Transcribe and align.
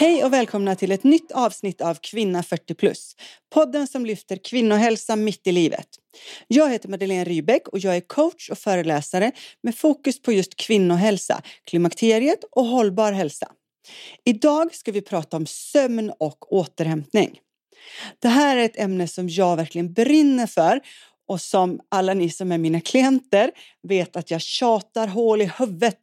Hej 0.00 0.24
och 0.24 0.32
välkomna 0.32 0.76
till 0.76 0.92
ett 0.92 1.04
nytt 1.04 1.32
avsnitt 1.32 1.80
av 1.80 1.94
Kvinna 1.94 2.42
40 2.42 2.74
plus. 2.74 3.16
Podden 3.54 3.86
som 3.86 4.06
lyfter 4.06 4.36
kvinnohälsa 4.36 5.16
mitt 5.16 5.46
i 5.46 5.52
livet. 5.52 5.86
Jag 6.48 6.70
heter 6.70 6.88
Madeleine 6.88 7.24
Rybeck 7.24 7.68
och 7.68 7.78
jag 7.78 7.96
är 7.96 8.00
coach 8.00 8.50
och 8.50 8.58
föreläsare 8.58 9.32
med 9.62 9.76
fokus 9.76 10.22
på 10.22 10.32
just 10.32 10.56
kvinnohälsa, 10.56 11.42
klimakteriet 11.64 12.38
och 12.50 12.64
hållbar 12.64 13.12
hälsa. 13.12 13.52
Idag 14.24 14.74
ska 14.74 14.92
vi 14.92 15.02
prata 15.02 15.36
om 15.36 15.46
sömn 15.46 16.12
och 16.18 16.52
återhämtning. 16.52 17.38
Det 18.18 18.28
här 18.28 18.56
är 18.56 18.64
ett 18.64 18.80
ämne 18.80 19.08
som 19.08 19.28
jag 19.28 19.56
verkligen 19.56 19.92
brinner 19.92 20.46
för 20.46 20.80
och 21.30 21.40
som 21.40 21.80
alla 21.88 22.14
ni 22.14 22.30
som 22.30 22.52
är 22.52 22.58
mina 22.58 22.80
klienter 22.80 23.50
vet 23.88 24.16
att 24.16 24.30
jag 24.30 24.40
tjatar 24.40 25.06
hål 25.06 25.42
i 25.42 25.50
huvudet 25.58 25.98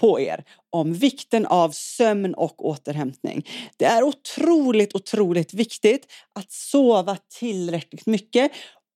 på 0.00 0.20
er 0.20 0.44
om 0.70 0.94
vikten 0.94 1.46
av 1.46 1.70
sömn 1.70 2.34
och 2.34 2.66
återhämtning. 2.66 3.46
Det 3.76 3.84
är 3.84 4.02
otroligt, 4.02 4.94
otroligt 4.94 5.54
viktigt 5.54 6.06
att 6.34 6.52
sova 6.52 7.16
tillräckligt 7.38 8.06
mycket 8.06 8.52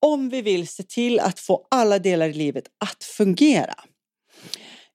om 0.07 0.29
vi 0.29 0.43
vill 0.43 0.69
se 0.69 0.83
till 0.83 1.21
att 1.21 1.41
få 1.41 1.67
alla 1.71 1.99
delar 1.99 2.29
i 2.29 2.33
livet 2.33 2.65
att 2.85 3.05
fungera. 3.05 3.75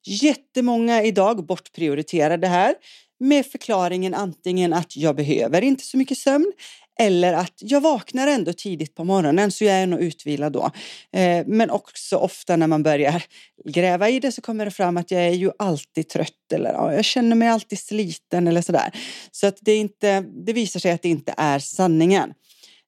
Jättemånga 0.05 1.03
idag 1.03 1.45
bortprioriterar 1.45 2.37
det 2.37 2.47
här 2.47 2.75
med 3.19 3.45
förklaringen 3.45 4.13
antingen 4.13 4.73
att 4.73 4.97
jag 4.97 5.15
behöver 5.15 5.61
inte 5.61 5.83
så 5.83 5.97
mycket 5.97 6.17
sömn 6.17 6.53
eller 6.99 7.33
att 7.33 7.53
jag 7.57 7.81
vaknar 7.81 8.27
ändå 8.27 8.53
tidigt 8.53 8.95
på 8.95 9.03
morgonen 9.03 9.51
så 9.51 9.63
jag 9.63 9.75
är 9.75 9.87
nog 9.87 9.99
utvilad 9.99 10.53
då. 10.53 10.71
Eh, 11.13 11.45
men 11.47 11.69
också 11.69 12.17
ofta 12.17 12.55
när 12.55 12.67
man 12.67 12.83
börjar 12.83 13.23
gräva 13.65 14.09
i 14.09 14.19
det 14.19 14.31
så 14.31 14.41
kommer 14.41 14.65
det 14.65 14.71
fram 14.71 14.97
att 14.97 15.11
jag 15.11 15.21
är 15.21 15.33
ju 15.33 15.51
alltid 15.59 16.09
trött 16.09 16.51
eller 16.53 16.73
ja, 16.73 16.93
jag 16.93 17.05
känner 17.05 17.35
mig 17.35 17.47
alltid 17.47 17.79
sliten 17.79 18.47
eller 18.47 18.61
sådär. 18.61 18.91
Så 19.31 19.47
att 19.47 19.57
det, 19.61 19.75
inte, 19.75 20.21
det 20.45 20.53
visar 20.53 20.79
sig 20.79 20.91
att 20.91 21.01
det 21.01 21.09
inte 21.09 21.33
är 21.37 21.59
sanningen. 21.59 22.33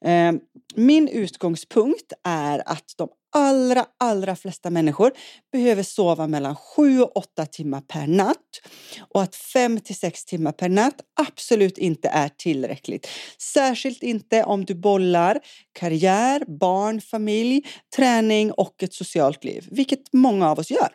Ehm, 0.05 0.39
min 0.75 1.08
utgångspunkt 1.08 2.14
är 2.23 2.64
att 2.66 2.94
de 2.97 3.09
allra, 3.36 3.86
allra 4.00 4.36
flesta 4.36 4.69
människor 4.69 5.11
behöver 5.52 5.83
sova 5.83 6.28
mellan 6.28 6.55
7 6.55 7.02
och 7.02 7.17
8 7.17 7.45
timmar 7.45 7.81
per 7.81 8.08
natt 8.08 8.61
och 9.09 9.22
att 9.22 9.36
5 9.36 9.80
till 9.80 9.95
6 9.95 10.25
timmar 10.25 10.52
per 10.52 10.70
natt 10.70 11.02
absolut 11.22 11.77
inte 11.77 12.08
är 12.09 12.30
tillräckligt. 12.38 13.08
Särskilt 13.38 14.03
inte 14.03 14.44
om 14.44 14.66
du 14.66 14.75
bollar 14.75 15.39
karriär, 15.73 16.44
barn, 16.59 17.02
familj, 17.02 17.66
träning 17.95 18.52
och 18.52 18.83
ett 18.83 18.94
socialt 18.94 19.44
liv, 19.44 19.67
vilket 19.72 20.14
många 20.14 20.50
av 20.50 20.59
oss 20.59 20.72
gör. 20.72 20.89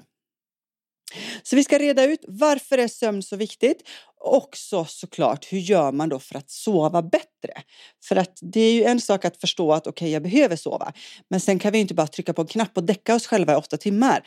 Så 1.42 1.56
vi 1.56 1.64
ska 1.64 1.78
reda 1.78 2.04
ut 2.04 2.24
varför 2.28 2.78
är 2.78 2.88
sömn 2.88 3.22
så 3.22 3.36
viktigt? 3.36 3.82
Också 4.20 4.84
såklart, 4.84 5.52
hur 5.52 5.58
gör 5.58 5.92
man 5.92 6.08
då 6.08 6.18
för 6.18 6.38
att 6.38 6.50
sova 6.50 7.02
bättre? 7.02 7.62
För 8.04 8.16
att 8.16 8.38
det 8.40 8.60
är 8.60 8.72
ju 8.72 8.84
en 8.84 9.00
sak 9.00 9.24
att 9.24 9.36
förstå 9.36 9.72
att 9.72 9.86
okej, 9.86 10.06
okay, 10.06 10.12
jag 10.12 10.22
behöver 10.22 10.56
sova. 10.56 10.92
Men 11.30 11.40
sen 11.40 11.58
kan 11.58 11.72
vi 11.72 11.78
inte 11.78 11.94
bara 11.94 12.06
trycka 12.06 12.32
på 12.32 12.42
en 12.42 12.48
knapp 12.48 12.76
och 12.76 12.84
däcka 12.84 13.14
oss 13.14 13.26
själva 13.26 13.52
i 13.52 13.56
åtta 13.56 13.76
timmar. 13.76 14.22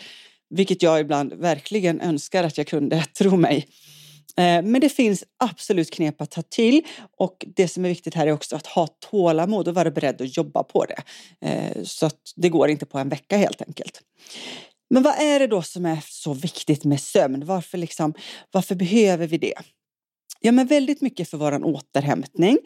Vilket 0.50 0.84
jag 0.84 1.00
ibland 1.00 1.34
verkligen 1.34 2.02
önskar 2.02 2.44
att 2.44 2.58
jag 2.58 2.68
kunde, 2.68 3.04
tro 3.18 3.38
mig. 3.38 3.68
Eh, 4.38 4.62
men 4.64 4.82
det 4.82 4.90
finns 4.90 5.24
absolut 5.38 5.92
knep 5.92 6.22
att 6.22 6.32
ta 6.32 6.42
till 6.42 6.82
och 7.18 7.46
det 7.56 7.68
som 7.68 7.86
är 7.86 7.90
viktigt 7.90 8.14
här 8.14 8.28
är 8.28 8.32
också 8.32 8.56
att 8.56 8.68
ha 8.68 8.88
tålamod 8.88 9.68
och 9.68 9.76
vara 9.76 9.92
beredd 9.92 10.22
att 10.22 10.38
jobba 10.38 10.64
på 10.64 10.86
det. 10.86 11.02
Eh, 11.48 11.84
så 11.84 12.06
att 12.06 12.20
det 12.36 12.50
går 12.50 12.70
inte 12.70 12.86
på 12.86 12.98
en 12.98 13.10
vecka 13.10 13.38
helt 13.38 13.62
enkelt. 13.62 14.02
Men 14.90 15.04
vad 15.04 15.20
är 15.20 15.40
det 15.40 15.48
då 15.48 15.62
som 15.62 15.86
är 15.86 16.04
så 16.08 16.34
viktigt 16.34 16.84
med 16.84 17.02
sömn? 17.02 17.46
Varför, 17.46 17.78
liksom, 17.78 18.14
varför 18.52 18.76
behöver 18.76 19.28
vi 19.28 19.38
det? 19.38 19.54
Ja, 20.40 20.52
men 20.52 20.68
väldigt 20.68 21.02
mycket 21.02 21.30
för 21.30 21.38
vår 21.38 21.66
återhämtning, 21.66 22.58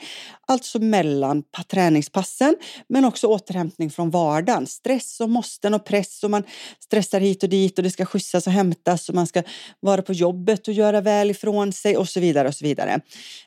alltså 0.48 0.80
mellan 0.80 1.44
träningspassen, 1.72 2.56
men 2.90 3.06
också 3.06 3.28
återhämtning 3.28 3.92
från 3.92 4.10
vardagen. 4.10 4.68
Stress 4.68 5.20
och 5.20 5.30
måsten 5.30 5.74
och 5.74 5.86
press 5.86 6.24
och 6.24 6.32
man 6.32 6.44
stressar 6.80 7.20
hit 7.20 7.44
och 7.44 7.50
dit 7.50 7.78
och 7.78 7.84
det 7.84 7.92
ska 7.92 8.06
skjutsas 8.06 8.48
och 8.48 8.54
hämtas 8.54 9.10
och 9.10 9.16
man 9.16 9.28
ska 9.28 9.44
vara 9.80 10.02
på 10.02 10.14
jobbet 10.14 10.68
och 10.68 10.74
göra 10.74 11.02
väl 11.02 11.32
ifrån 11.32 11.74
sig 11.74 11.98
och 11.98 12.10
så 12.10 12.20
vidare 12.20 12.48
och 12.48 12.56
så 12.56 12.66
vidare. 12.66 13.00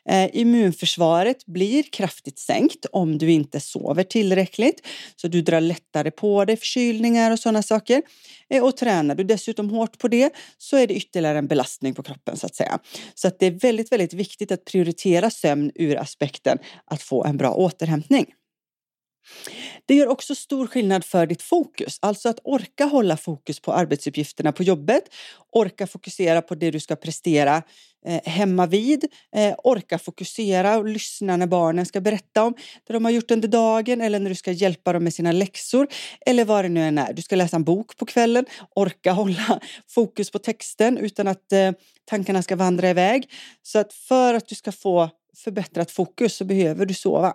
Eh, 0.09 0.31
immunförsvaret 0.33 1.47
blir 1.47 1.83
kraftigt 1.83 2.39
sänkt 2.39 2.87
om 2.93 3.19
du 3.19 3.31
inte 3.31 3.61
sover 3.61 4.05
tillräckligt, 4.05 4.87
så 5.17 5.29
du 5.29 5.43
drar 5.43 5.61
lättare 5.61 6.11
på 6.11 6.45
dig 6.45 6.57
förkylningar 6.57 7.31
och 7.31 7.39
sådana 7.39 7.63
saker. 7.63 8.03
Eh, 8.51 8.65
och 8.65 8.77
tränar 8.77 9.15
du 9.15 9.25
dessutom 9.25 9.71
hårt 9.71 9.99
på 9.99 10.09
det 10.09 10.33
så 10.59 10.77
är 10.77 10.87
det 10.87 10.95
ytterligare 10.95 11.39
en 11.39 11.47
belastning 11.47 11.95
på 11.95 12.03
kroppen 12.03 12.37
så 12.37 12.47
att 12.47 12.55
säga. 12.55 12.79
Så 13.15 13.29
att 13.29 13.39
det 13.39 13.47
är 13.47 13.51
väldigt, 13.51 13.93
väldigt 13.93 14.14
viktigt 14.15 14.53
att 14.53 14.65
prioritera 14.65 15.31
sömn 15.31 15.71
ur 15.75 15.99
aspekten 15.99 16.59
att 16.85 17.03
få 17.03 17.25
en 17.25 17.37
bra 17.37 17.55
återhämtning. 17.55 18.27
Det 19.87 19.95
gör 19.95 20.07
också 20.07 20.35
stor 20.35 20.67
skillnad 20.67 21.05
för 21.05 21.27
ditt 21.27 21.43
fokus, 21.43 21.99
alltså 22.03 22.29
att 22.29 22.39
orka 22.45 22.85
hålla 22.85 23.17
fokus 23.17 23.61
på 23.61 23.73
arbetsuppgifterna 23.73 24.53
på 24.53 24.63
jobbet, 24.63 25.05
orka 25.53 25.87
fokusera 25.87 26.43
på 26.43 26.55
det 26.55 26.71
du 26.71 26.81
ska 26.81 26.97
prestera 26.97 27.63
eh, 28.07 28.23
hemma 28.25 28.67
vid, 28.67 29.05
eh, 29.37 29.55
orka 29.65 29.99
fokusera 29.99 30.79
och 30.79 30.85
lyssna 30.85 31.37
när 31.37 31.47
barnen 31.47 31.87
ska 31.87 32.01
berätta 32.01 32.43
om 32.43 32.55
det 32.87 32.93
de 32.93 33.05
har 33.05 33.13
gjort 33.13 33.31
under 33.31 33.49
dagen 33.49 34.01
eller 34.01 34.19
när 34.19 34.31
du 34.31 34.37
ska 34.37 34.53
hjälpa 34.53 34.93
dem 34.93 35.05
med 35.05 35.15
sina 35.15 35.33
läxor 35.33 35.89
eller 36.27 36.45
vad 36.45 36.65
det 36.65 36.69
nu 36.69 36.81
än 36.81 36.99
är. 36.99 37.13
Du 37.13 37.23
ska 37.23 37.37
läsa 37.37 37.57
en 37.57 37.65
bok 37.65 37.97
på 37.97 38.07
kvällen, 38.07 38.45
orka 38.75 39.13
hålla 39.13 39.61
fokus 39.89 40.31
på 40.31 40.39
texten 40.39 40.99
utan 40.99 41.29
att 41.29 41.53
eh, 41.53 41.73
tankarna 42.05 42.43
ska 42.43 42.57
vandra 42.57 42.91
iväg. 42.91 43.31
Så 43.63 43.79
att 43.79 43.93
för 43.93 44.35
att 44.35 44.49
du 44.49 44.55
ska 44.55 44.73
få 44.73 45.11
förbättrat 45.37 45.91
fokus 45.91 46.37
så 46.37 46.45
behöver 46.45 46.87
du 46.87 46.95
sova. 46.95 47.35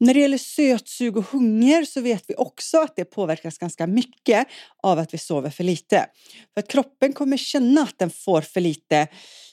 När 0.00 0.14
det 0.14 0.20
gäller 0.20 0.38
sötsug 0.38 1.16
och 1.16 1.24
hunger 1.24 1.84
så 1.84 2.00
vet 2.00 2.24
vi 2.28 2.34
också 2.34 2.78
att 2.78 2.96
det 2.96 3.04
påverkas 3.04 3.58
ganska 3.58 3.86
mycket 3.86 4.46
av 4.82 4.98
att 4.98 5.14
vi 5.14 5.18
sover 5.18 5.50
för 5.50 5.64
lite. 5.64 6.06
För 6.54 6.60
att 6.60 6.68
kroppen 6.68 7.12
kommer 7.12 7.36
känna 7.36 7.82
att 7.82 7.98
den 7.98 8.10
får 8.10 8.40
för 8.40 8.60
lite, 8.60 9.08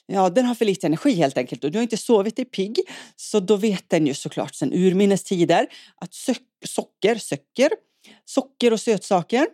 ja 0.06 0.30
den 0.30 0.44
har 0.44 0.54
för 0.54 0.64
lite 0.64 0.86
energi 0.86 1.12
helt 1.12 1.38
enkelt 1.38 1.64
och 1.64 1.70
du 1.70 1.78
har 1.78 1.82
inte 1.82 1.96
sovit 1.96 2.38
i 2.38 2.44
pigg. 2.44 2.80
Så 3.16 3.40
då 3.40 3.56
vet 3.56 3.90
den 3.90 4.06
ju 4.06 4.14
såklart 4.14 4.54
sedan 4.54 4.72
urminnes 4.72 5.24
tider 5.24 5.66
att 5.96 6.14
socker, 6.64 7.14
söcker, 7.14 7.70
socker 8.24 8.72
och 8.72 8.80
sötsaker 8.80 9.46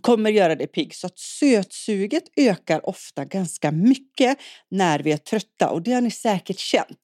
kommer 0.00 0.30
göra 0.30 0.54
dig 0.54 0.66
pigg. 0.66 0.94
Så 0.94 1.06
att 1.06 1.18
sötsuget 1.18 2.24
ökar 2.36 2.88
ofta 2.88 3.24
ganska 3.24 3.70
mycket 3.70 4.38
när 4.70 4.98
vi 4.98 5.12
är 5.12 5.16
trötta 5.16 5.68
och 5.70 5.82
det 5.82 5.92
har 5.92 6.00
ni 6.00 6.10
säkert 6.10 6.58
känt. 6.58 6.98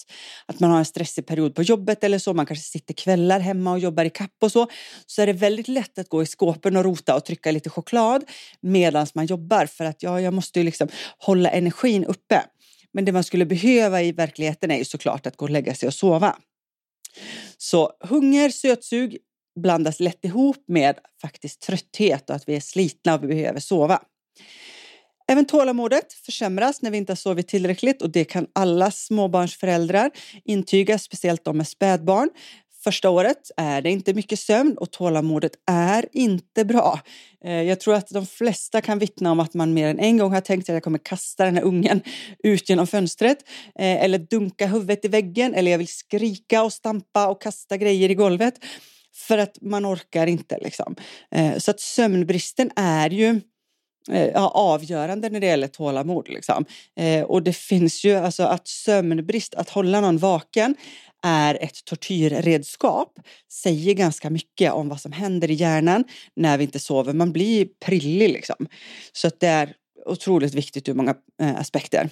Att 0.47 0.61
man 0.61 0.71
har 0.71 0.78
en 0.78 0.84
stressig 0.84 1.27
period 1.27 1.55
på 1.55 1.62
jobbet 1.62 2.05
eller 2.05 2.19
så, 2.19 2.34
man 2.34 2.47
kanske 2.47 2.65
sitter 2.65 2.94
kvällar 2.94 3.41
hemma 3.41 3.73
och 3.73 3.78
jobbar 3.78 4.05
i 4.05 4.11
kapp 4.11 4.37
och 4.43 4.53
så. 4.53 4.67
Så 5.06 5.23
är 5.23 5.27
det 5.27 5.33
väldigt 5.33 5.69
lätt 5.69 5.99
att 5.99 6.09
gå 6.09 6.23
i 6.23 6.27
skåpen 6.27 6.77
och 6.77 6.84
rota 6.84 7.15
och 7.15 7.25
trycka 7.25 7.50
lite 7.50 7.71
choklad 7.71 8.25
medan 8.61 9.06
man 9.15 9.27
jobbar 9.27 9.67
för 9.67 9.84
att 9.84 10.03
ja, 10.03 10.21
jag 10.21 10.34
måste 10.34 10.61
ju 10.61 10.65
liksom 10.65 10.89
hålla 11.19 11.50
energin 11.50 12.05
uppe. 12.05 12.43
Men 12.93 13.05
det 13.05 13.12
man 13.12 13.25
skulle 13.25 13.47
behöva 13.47 14.03
i 14.03 14.12
verkligheten 14.12 14.71
är 14.71 14.78
ju 14.78 14.84
såklart 14.84 15.27
att 15.27 15.37
gå 15.37 15.44
och 15.44 15.50
lägga 15.50 15.75
sig 15.75 15.87
och 15.87 15.94
sova. 15.94 16.37
Så 17.59 17.93
hunger, 18.00 18.50
sötsug, 18.50 19.19
blandas 19.61 20.01
lätt 20.01 20.25
ihop 20.25 20.65
med 20.69 20.99
faktiskt 21.23 21.61
trötthet 21.61 22.31
och 22.31 22.37
att 22.37 22.49
vi 22.49 22.57
är 22.57 22.61
slitna 22.61 23.15
och 23.15 23.23
vi 23.23 23.27
behöver 23.27 23.61
sova. 23.61 24.01
Även 25.29 25.45
tålamodet 25.45 26.13
försämras 26.13 26.83
när 26.83 26.91
vi 26.91 26.99
inte 26.99 27.13
har 27.13 27.17
sovit 27.17 27.49
tillräckligt 27.49 28.03
och 28.03 28.11
det 28.11 28.25
kan 28.25 28.47
alla 28.53 28.91
småbarnsföräldrar 28.91 30.11
intyga, 30.45 30.99
speciellt 30.99 31.45
de 31.45 31.57
med 31.57 31.69
spädbarn. 31.69 32.31
Första 32.85 33.11
året 33.11 33.51
är 33.57 33.83
det 33.83 33.91
inte 33.91 34.15
mycket 34.15 34.39
sömn 34.41 34.75
och 34.79 34.91
tålamodet 34.91 35.53
är 35.67 36.09
inte 36.13 36.65
bra. 36.65 37.00
Eh, 37.45 37.62
jag 37.62 37.81
tror 37.81 37.95
att 37.95 38.09
de 38.09 38.27
flesta 38.27 38.81
kan 38.81 38.99
vittna 38.99 39.33
om 39.33 39.41
att 39.41 39.55
man 39.55 39.75
mer 39.75 39.89
än 39.89 39.99
en 39.99 40.19
gång 40.19 40.33
har 40.33 40.41
tänkt 40.41 40.69
att 40.69 40.75
jag 40.75 40.83
kommer 40.83 40.99
kasta 40.99 41.45
den 41.45 41.57
här 41.57 41.62
ungen 41.62 42.00
ut 42.39 42.69
genom 42.69 42.87
fönstret 42.87 43.39
eh, 43.79 44.05
eller 44.05 44.19
dunka 44.19 44.67
huvudet 44.67 45.05
i 45.05 45.09
väggen 45.09 45.55
eller 45.55 45.71
jag 45.71 45.79
vill 45.79 45.89
skrika 45.89 46.62
och 46.62 46.73
stampa 46.73 47.29
och 47.29 47.43
kasta 47.43 47.77
grejer 47.77 48.11
i 48.11 48.15
golvet. 48.15 48.55
För 49.14 49.38
att 49.38 49.58
man 49.61 49.87
orkar 49.87 50.26
inte 50.26 50.58
liksom. 50.58 50.96
Eh, 51.31 51.58
så 51.58 51.70
att 51.70 51.81
sömnbristen 51.81 52.70
är 52.76 53.11
ju 53.11 53.40
eh, 54.11 54.28
ja, 54.28 54.49
avgörande 54.49 55.31
när 55.31 55.40
det 55.40 55.46
gäller 55.46 55.69
tålamod. 55.69 56.28
Liksom. 56.28 56.64
Eh, 56.96 57.22
och 57.22 57.43
det 57.43 57.56
finns 57.56 58.05
ju 58.05 58.14
alltså 58.14 58.43
att 58.43 58.69
sömnbrist, 58.69 59.55
att 59.55 59.70
hålla 59.70 60.00
någon 60.00 60.19
vaken 60.19 60.76
är 61.25 61.58
ett 61.62 61.84
tortyrredskap 61.84 63.19
säger 63.52 63.94
ganska 63.94 64.31
mycket 64.31 64.72
om 64.72 64.88
vad 64.88 65.00
som 65.00 65.12
händer 65.12 65.50
i 65.50 65.55
hjärnan 65.55 66.05
när 66.37 66.58
vi 66.58 66.64
inte 66.64 66.78
sover. 66.78 67.12
Man 67.12 67.32
blir 67.32 67.69
prillig 67.84 68.28
liksom. 68.28 68.66
Så 69.12 69.28
att 69.28 69.40
det 69.40 69.46
är 69.46 69.75
otroligt 70.06 70.55
viktigt 70.55 70.88
ur 70.88 70.94
många 70.94 71.14
eh, 71.43 71.56
aspekter. 71.56 72.11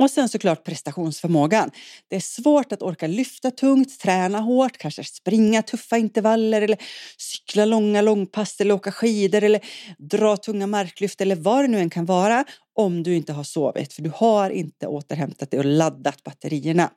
Och 0.00 0.10
sen 0.10 0.28
såklart 0.28 0.64
prestationsförmågan. 0.64 1.70
Det 2.08 2.16
är 2.16 2.20
svårt 2.20 2.72
att 2.72 2.82
orka 2.82 3.06
lyfta 3.06 3.50
tungt, 3.50 4.00
träna 4.00 4.40
hårt, 4.40 4.78
kanske 4.78 5.04
springa 5.04 5.62
tuffa 5.62 5.96
intervaller 5.96 6.62
eller 6.62 6.78
cykla 7.18 7.64
långa 7.64 8.02
långpass 8.02 8.60
eller 8.60 8.74
åka 8.74 8.92
skidor 8.92 9.44
eller 9.44 9.60
dra 9.98 10.36
tunga 10.36 10.66
marklyft 10.66 11.20
eller 11.20 11.36
vad 11.36 11.64
det 11.64 11.68
nu 11.68 11.78
än 11.78 11.90
kan 11.90 12.06
vara 12.06 12.44
om 12.80 13.02
du 13.02 13.16
inte 13.16 13.32
har 13.32 13.44
sovit 13.44 13.92
för 13.92 14.02
du 14.02 14.12
har 14.14 14.50
inte 14.50 14.86
återhämtat 14.86 15.50
dig 15.50 15.58
och 15.58 15.64
laddat 15.64 16.22
batterierna. 16.22 16.90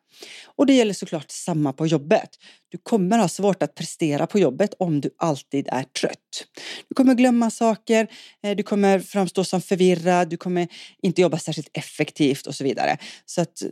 Och 0.45 0.65
det 0.65 0.73
gäller 0.73 0.93
såklart 0.93 1.31
samma 1.31 1.73
på 1.73 1.87
jobbet. 1.87 2.29
Du 2.69 2.77
kommer 2.77 3.17
ha 3.17 3.27
svårt 3.27 3.63
att 3.63 3.75
prestera 3.75 4.27
på 4.27 4.39
jobbet 4.39 4.73
om 4.79 5.01
du 5.01 5.09
alltid 5.17 5.67
är 5.71 5.83
trött. 5.83 6.45
Du 6.89 6.95
kommer 6.95 7.13
glömma 7.13 7.49
saker, 7.49 8.07
eh, 8.43 8.55
du 8.55 8.63
kommer 8.63 8.99
framstå 8.99 9.43
som 9.43 9.61
förvirrad, 9.61 10.29
du 10.29 10.37
kommer 10.37 10.67
inte 11.01 11.21
jobba 11.21 11.37
särskilt 11.37 11.69
effektivt 11.73 12.47
och 12.47 12.55
så 12.55 12.63
vidare. 12.63 12.97
Så 13.25 13.41
att 13.41 13.63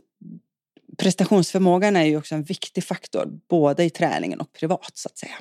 prestationsförmågan 0.98 1.96
är 1.96 2.04
ju 2.04 2.16
också 2.16 2.34
en 2.34 2.44
viktig 2.44 2.84
faktor, 2.84 3.28
både 3.48 3.84
i 3.84 3.90
träningen 3.90 4.40
och 4.40 4.52
privat 4.52 4.92
så 4.94 5.08
att 5.08 5.18
säga. 5.18 5.38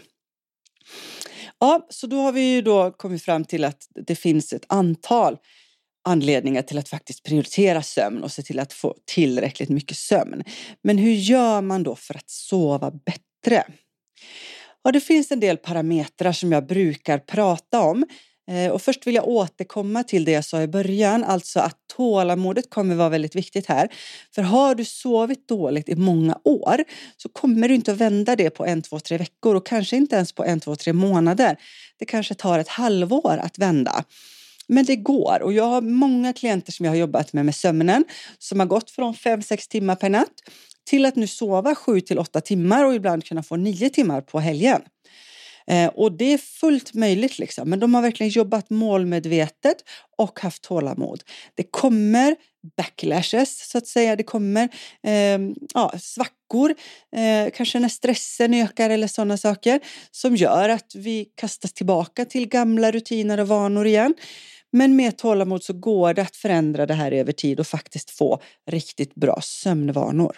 Ja, 1.59 1.87
så 1.89 2.07
då 2.07 2.17
har 2.17 2.31
vi 2.31 2.41
ju 2.53 2.61
då 2.61 2.91
kommit 2.91 3.23
fram 3.23 3.45
till 3.45 3.63
att 3.63 3.87
det 3.95 4.15
finns 4.15 4.53
ett 4.53 4.65
antal 4.67 5.37
anledningar 6.03 6.61
till 6.61 6.77
att 6.77 6.89
faktiskt 6.89 7.23
prioritera 7.23 7.81
sömn 7.81 8.23
och 8.23 8.31
se 8.31 8.43
till 8.43 8.59
att 8.59 8.73
få 8.73 8.95
tillräckligt 9.05 9.69
mycket 9.69 9.97
sömn. 9.97 10.43
Men 10.83 10.97
hur 10.97 11.13
gör 11.13 11.61
man 11.61 11.83
då 11.83 11.95
för 11.95 12.17
att 12.17 12.29
sova 12.29 12.91
bättre? 12.91 13.63
Ja, 14.83 14.91
det 14.91 15.01
finns 15.01 15.31
en 15.31 15.39
del 15.39 15.57
parametrar 15.57 16.31
som 16.31 16.51
jag 16.51 16.67
brukar 16.67 17.17
prata 17.17 17.81
om 17.81 18.05
eh, 18.51 18.71
och 18.71 18.81
först 18.81 19.07
vill 19.07 19.15
jag 19.15 19.27
återkomma 19.27 20.03
till 20.03 20.25
det 20.25 20.31
jag 20.31 20.45
sa 20.45 20.61
i 20.61 20.67
början, 20.67 21.23
alltså 21.23 21.59
att 21.59 21.77
tålamodet 21.95 22.69
kommer 22.69 22.95
vara 22.95 23.09
väldigt 23.09 23.35
viktigt 23.35 23.65
här. 23.65 23.89
För 24.35 24.41
har 24.41 24.75
du 24.75 24.85
sovit 24.85 25.47
dåligt 25.47 25.89
i 25.89 25.95
många 25.95 26.39
år 26.43 26.83
så 27.17 27.29
kommer 27.29 27.67
du 27.67 27.75
inte 27.75 27.91
att 27.91 27.97
vända 27.97 28.35
det 28.35 28.49
på 28.49 28.65
en, 28.65 28.81
två, 28.81 28.99
tre 28.99 29.17
veckor 29.17 29.55
och 29.55 29.65
kanske 29.65 29.95
inte 29.95 30.15
ens 30.15 30.33
på 30.33 30.43
en, 30.43 30.59
två, 30.59 30.75
tre 30.75 30.93
månader. 30.93 31.57
Det 31.99 32.05
kanske 32.05 32.33
tar 32.33 32.59
ett 32.59 32.67
halvår 32.67 33.39
att 33.41 33.57
vända. 33.57 34.05
Men 34.73 34.85
det 34.85 34.95
går 34.95 35.41
och 35.41 35.53
jag 35.53 35.63
har 35.63 35.81
många 35.81 36.33
klienter 36.33 36.71
som 36.71 36.85
jag 36.85 36.91
har 36.91 36.97
jobbat 36.97 37.33
med 37.33 37.45
med 37.45 37.55
sömnen 37.55 38.05
som 38.37 38.59
har 38.59 38.67
gått 38.67 38.91
från 38.91 39.13
5-6 39.13 39.69
timmar 39.69 39.95
per 39.95 40.09
natt 40.09 40.33
till 40.89 41.05
att 41.05 41.15
nu 41.15 41.27
sova 41.27 41.75
7 41.75 42.01
till 42.01 42.19
8 42.19 42.41
timmar 42.41 42.85
och 42.85 42.95
ibland 42.95 43.25
kunna 43.25 43.43
få 43.43 43.55
9 43.55 43.89
timmar 43.89 44.21
på 44.21 44.39
helgen. 44.39 44.81
Eh, 45.67 45.87
och 45.87 46.11
det 46.11 46.33
är 46.33 46.37
fullt 46.37 46.93
möjligt 46.93 47.39
liksom. 47.39 47.69
Men 47.69 47.79
de 47.79 47.93
har 47.93 48.01
verkligen 48.01 48.29
jobbat 48.29 48.69
målmedvetet 48.69 49.77
och 50.17 50.39
haft 50.39 50.63
tålamod. 50.63 51.23
Det 51.55 51.63
kommer 51.63 52.35
backlashes 52.77 53.69
så 53.69 53.77
att 53.77 53.87
säga. 53.87 54.15
Det 54.15 54.23
kommer 54.23 54.69
eh, 55.03 55.39
ja, 55.73 55.93
svackor, 55.99 56.75
eh, 57.15 57.51
kanske 57.53 57.79
när 57.79 57.89
stressen 57.89 58.53
ökar 58.53 58.89
eller 58.89 59.07
sådana 59.07 59.37
saker 59.37 59.79
som 60.11 60.35
gör 60.35 60.69
att 60.69 60.95
vi 60.95 61.25
kastas 61.35 61.73
tillbaka 61.73 62.25
till 62.25 62.47
gamla 62.47 62.91
rutiner 62.91 63.39
och 63.39 63.47
vanor 63.47 63.87
igen. 63.87 64.13
Men 64.71 64.95
med 64.95 65.17
tålamod 65.17 65.63
så 65.63 65.73
går 65.73 66.13
det 66.13 66.21
att 66.21 66.35
förändra 66.35 66.85
det 66.85 66.93
här 66.93 67.11
över 67.11 67.31
tid 67.31 67.59
och 67.59 67.67
faktiskt 67.67 68.11
få 68.11 68.41
riktigt 68.67 69.15
bra 69.15 69.39
sömnvanor. 69.41 70.35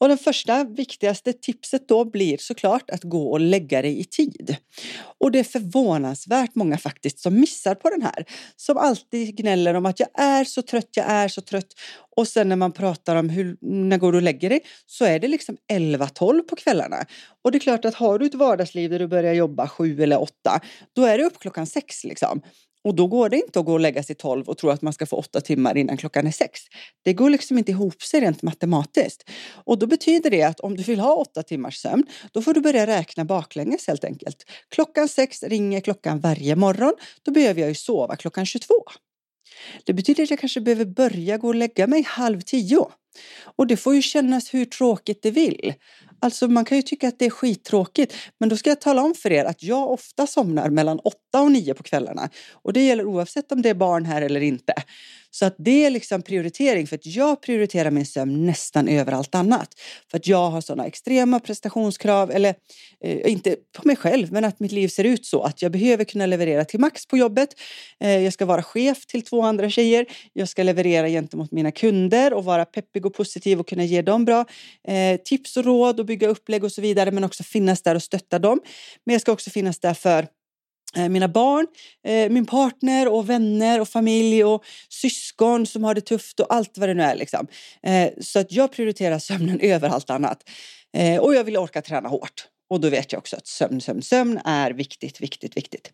Och 0.00 0.08
det 0.08 0.16
första 0.16 0.64
viktigaste 0.64 1.32
tipset 1.32 1.88
då 1.88 2.04
blir 2.04 2.36
såklart 2.36 2.90
att 2.90 3.02
gå 3.02 3.30
och 3.30 3.40
lägga 3.40 3.82
dig 3.82 4.00
i 4.00 4.04
tid. 4.04 4.56
Och 5.20 5.32
det 5.32 5.38
är 5.38 5.44
förvånansvärt 5.44 6.54
många 6.54 6.78
faktiskt 6.78 7.18
som 7.18 7.40
missar 7.40 7.74
på 7.74 7.90
den 7.90 8.02
här. 8.02 8.24
Som 8.56 8.76
alltid 8.76 9.36
gnäller 9.36 9.74
om 9.74 9.86
att 9.86 10.00
jag 10.00 10.08
är 10.14 10.44
så 10.44 10.62
trött, 10.62 10.88
jag 10.92 11.06
är 11.06 11.28
så 11.28 11.40
trött. 11.40 11.68
Och 12.16 12.28
sen 12.28 12.48
när 12.48 12.56
man 12.56 12.72
pratar 12.72 13.16
om 13.16 13.28
hur, 13.28 13.56
när 13.60 13.98
går 13.98 14.12
du 14.12 14.18
och 14.18 14.22
lägger 14.22 14.50
dig 14.50 14.60
så 14.86 15.04
är 15.04 15.18
det 15.18 15.28
liksom 15.28 15.56
11-12 15.72 16.42
på 16.42 16.56
kvällarna. 16.56 17.06
Och 17.44 17.52
det 17.52 17.58
är 17.58 17.60
klart 17.60 17.84
att 17.84 17.94
har 17.94 18.18
du 18.18 18.26
ett 18.26 18.34
vardagsliv 18.34 18.90
där 18.90 18.98
du 18.98 19.06
börjar 19.06 19.34
jobba 19.34 19.68
7 19.68 20.02
eller 20.02 20.20
8 20.20 20.60
då 20.92 21.04
är 21.04 21.18
det 21.18 21.24
upp 21.24 21.38
klockan 21.38 21.66
6 21.66 22.04
liksom. 22.04 22.42
Och 22.84 22.94
då 22.94 23.06
går 23.06 23.28
det 23.28 23.36
inte 23.36 23.60
att 23.60 23.66
gå 23.66 23.72
och 23.72 23.80
lägga 23.80 24.02
sig 24.02 24.16
tolv 24.16 24.48
och 24.48 24.58
tro 24.58 24.70
att 24.70 24.82
man 24.82 24.92
ska 24.92 25.06
få 25.06 25.16
åtta 25.16 25.40
timmar 25.40 25.76
innan 25.76 25.96
klockan 25.96 26.26
är 26.26 26.30
sex. 26.30 26.60
Det 27.04 27.12
går 27.12 27.30
liksom 27.30 27.58
inte 27.58 27.70
ihop 27.70 28.02
sig 28.02 28.20
rent 28.20 28.42
matematiskt. 28.42 29.30
Och 29.64 29.78
då 29.78 29.86
betyder 29.86 30.30
det 30.30 30.42
att 30.42 30.60
om 30.60 30.76
du 30.76 30.82
vill 30.82 31.00
ha 31.00 31.14
åtta 31.14 31.42
timmars 31.42 31.76
sömn, 31.76 32.06
då 32.32 32.42
får 32.42 32.54
du 32.54 32.60
börja 32.60 32.86
räkna 32.86 33.24
baklänges 33.24 33.86
helt 33.86 34.04
enkelt. 34.04 34.44
Klockan 34.68 35.08
sex 35.08 35.42
ringer 35.42 35.80
klockan 35.80 36.20
varje 36.20 36.56
morgon. 36.56 36.92
Då 37.22 37.30
behöver 37.30 37.60
jag 37.60 37.68
ju 37.68 37.74
sova 37.74 38.16
klockan 38.16 38.46
22. 38.46 38.74
Det 39.84 39.92
betyder 39.92 40.22
att 40.22 40.30
jag 40.30 40.38
kanske 40.38 40.60
behöver 40.60 40.84
börja 40.84 41.38
gå 41.38 41.48
och 41.48 41.54
lägga 41.54 41.86
mig 41.86 42.02
halv 42.02 42.40
tio. 42.40 42.88
Och 43.56 43.66
det 43.66 43.76
får 43.76 43.94
ju 43.94 44.02
kännas 44.02 44.54
hur 44.54 44.64
tråkigt 44.64 45.22
det 45.22 45.30
vill. 45.30 45.74
Alltså 46.20 46.48
man 46.48 46.64
kan 46.64 46.76
ju 46.76 46.82
tycka 46.82 47.08
att 47.08 47.18
det 47.18 47.26
är 47.26 47.30
skittråkigt, 47.30 48.14
men 48.40 48.48
då 48.48 48.56
ska 48.56 48.70
jag 48.70 48.80
tala 48.80 49.02
om 49.02 49.14
för 49.14 49.32
er 49.32 49.44
att 49.44 49.62
jag 49.62 49.90
ofta 49.90 50.26
somnar 50.26 50.70
mellan 50.70 50.98
åtta 50.98 51.42
och 51.42 51.52
nio 51.52 51.74
på 51.74 51.82
kvällarna. 51.82 52.30
Och 52.52 52.72
det 52.72 52.86
gäller 52.86 53.04
oavsett 53.04 53.52
om 53.52 53.62
det 53.62 53.68
är 53.68 53.74
barn 53.74 54.04
här 54.04 54.22
eller 54.22 54.40
inte. 54.40 54.74
Så 55.30 55.46
att 55.46 55.54
det 55.58 55.84
är 55.84 55.90
liksom 55.90 56.22
prioritering 56.22 56.86
för 56.86 56.96
att 56.96 57.06
jag 57.06 57.42
prioriterar 57.42 57.90
min 57.90 58.06
sömn 58.06 58.46
nästan 58.46 58.88
över 58.88 59.12
allt 59.12 59.34
annat. 59.34 59.68
För 60.10 60.18
att 60.18 60.26
jag 60.26 60.50
har 60.50 60.60
sådana 60.60 60.86
extrema 60.86 61.40
prestationskrav, 61.40 62.30
eller 62.30 62.54
eh, 63.04 63.30
inte 63.32 63.56
på 63.76 63.88
mig 63.88 63.96
själv, 63.96 64.32
men 64.32 64.44
att 64.44 64.60
mitt 64.60 64.72
liv 64.72 64.88
ser 64.88 65.04
ut 65.04 65.26
så 65.26 65.42
att 65.42 65.62
jag 65.62 65.72
behöver 65.72 66.04
kunna 66.04 66.26
leverera 66.26 66.64
till 66.64 66.80
max 66.80 67.06
på 67.06 67.16
jobbet. 67.16 67.48
Eh, 68.00 68.18
jag 68.18 68.32
ska 68.32 68.46
vara 68.46 68.62
chef 68.62 69.06
till 69.06 69.22
två 69.22 69.42
andra 69.42 69.70
tjejer. 69.70 70.06
Jag 70.32 70.48
ska 70.48 70.62
leverera 70.62 71.08
gentemot 71.08 71.52
mina 71.52 71.70
kunder 71.70 72.32
och 72.32 72.44
vara 72.44 72.64
peppig 72.64 73.06
och 73.06 73.14
positiv 73.14 73.60
och 73.60 73.68
kunna 73.68 73.84
ge 73.84 74.02
dem 74.02 74.24
bra 74.24 74.44
eh, 74.88 75.20
tips 75.24 75.56
och 75.56 75.64
råd 75.64 76.00
och 76.00 76.06
bygga 76.06 76.28
upplägg 76.28 76.64
och 76.64 76.72
så 76.72 76.80
vidare, 76.80 77.10
men 77.10 77.24
också 77.24 77.42
finnas 77.42 77.82
där 77.82 77.94
och 77.94 78.02
stötta 78.02 78.38
dem. 78.38 78.60
Men 79.06 79.12
jag 79.12 79.20
ska 79.20 79.32
också 79.32 79.50
finnas 79.50 79.78
där 79.78 79.94
för 79.94 80.26
Eh, 80.96 81.08
mina 81.08 81.28
barn, 81.28 81.66
eh, 82.06 82.30
min 82.30 82.46
partner 82.46 83.08
och 83.08 83.30
vänner 83.30 83.80
och 83.80 83.88
familj 83.88 84.44
och 84.44 84.64
syskon 84.88 85.66
som 85.66 85.84
har 85.84 85.94
det 85.94 86.00
tufft 86.00 86.40
och 86.40 86.54
allt 86.54 86.78
vad 86.78 86.88
det 86.88 86.94
nu 86.94 87.02
är. 87.02 87.14
Liksom. 87.14 87.46
Eh, 87.82 88.10
så 88.20 88.38
att 88.38 88.52
jag 88.52 88.72
prioriterar 88.72 89.18
sömnen 89.18 89.60
över 89.62 89.88
allt 89.88 90.10
annat. 90.10 90.42
Och 91.20 91.34
jag 91.34 91.44
vill 91.44 91.56
orka 91.56 91.82
träna 91.82 92.08
hårt. 92.08 92.46
Och 92.70 92.80
då 92.80 92.88
vet 92.88 93.12
jag 93.12 93.18
också 93.18 93.36
att 93.36 93.46
sömn, 93.46 93.80
sömn, 93.80 94.02
sömn 94.02 94.40
är 94.44 94.70
viktigt, 94.70 95.20
viktigt, 95.20 95.56
viktigt. 95.56 95.90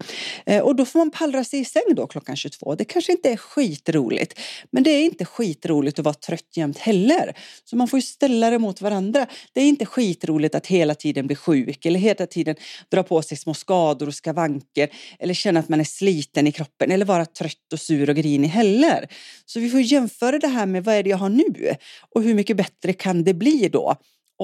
Eh, 0.47 0.63
och 0.63 0.77
då 0.77 0.85
får 0.85 0.99
man 0.99 1.11
pallra 1.11 1.45
sig 1.45 1.61
i 1.61 1.65
säng 1.65 1.95
då 1.97 2.07
klockan 2.07 2.37
22. 2.37 2.75
Det 2.75 2.85
kanske 2.85 3.13
inte 3.13 3.31
är 3.31 3.37
skitroligt, 3.37 4.41
men 4.71 4.83
det 4.83 4.91
är 4.91 5.05
inte 5.05 5.25
skitroligt 5.25 5.99
att 5.99 6.05
vara 6.05 6.15
trött 6.15 6.57
jämt 6.57 6.79
heller. 6.79 7.37
Så 7.65 7.77
man 7.77 7.89
får 7.89 7.99
ju 7.99 8.03
ställa 8.03 8.51
det 8.51 8.59
mot 8.59 8.81
varandra. 8.81 9.27
Det 9.53 9.61
är 9.61 9.69
inte 9.69 9.87
skitroligt 9.87 10.55
att 10.55 10.67
hela 10.67 10.95
tiden 10.95 11.27
bli 11.27 11.37
sjuk 11.37 11.87
eller 11.87 12.01
hela 12.01 12.27
tiden 12.27 12.57
dra 12.91 13.03
på 13.03 13.23
sig 13.23 13.39
små 13.39 13.55
skador 13.55 14.07
och 14.07 14.15
skavanker 14.15 14.89
eller 15.19 15.35
känna 15.35 15.61
att 15.61 15.69
man 15.69 15.81
är 15.81 15.85
sliten 15.85 16.47
i 16.47 16.53
kroppen 16.53 16.91
eller 16.91 17.05
vara 17.05 17.27
trött 17.27 17.73
och 17.73 17.81
sur 17.81 18.11
och 18.11 18.17
grinig 18.17 18.49
heller. 18.49 19.09
Så 19.47 19.61
vi 19.61 19.71
får 19.71 19.81
jämföra 19.81 20.39
det 20.39 20.49
här 20.49 20.67
med 20.67 20.85
vad 20.85 20.95
är 20.95 21.03
det 21.03 21.11
jag 21.11 21.17
har 21.17 21.29
nu 21.29 21.75
och 22.15 22.23
hur 22.23 22.35
mycket 22.35 22.57
bättre 22.57 22.93
kan 22.93 23.25
det 23.25 23.35
bli 23.35 23.69
då? 23.69 23.97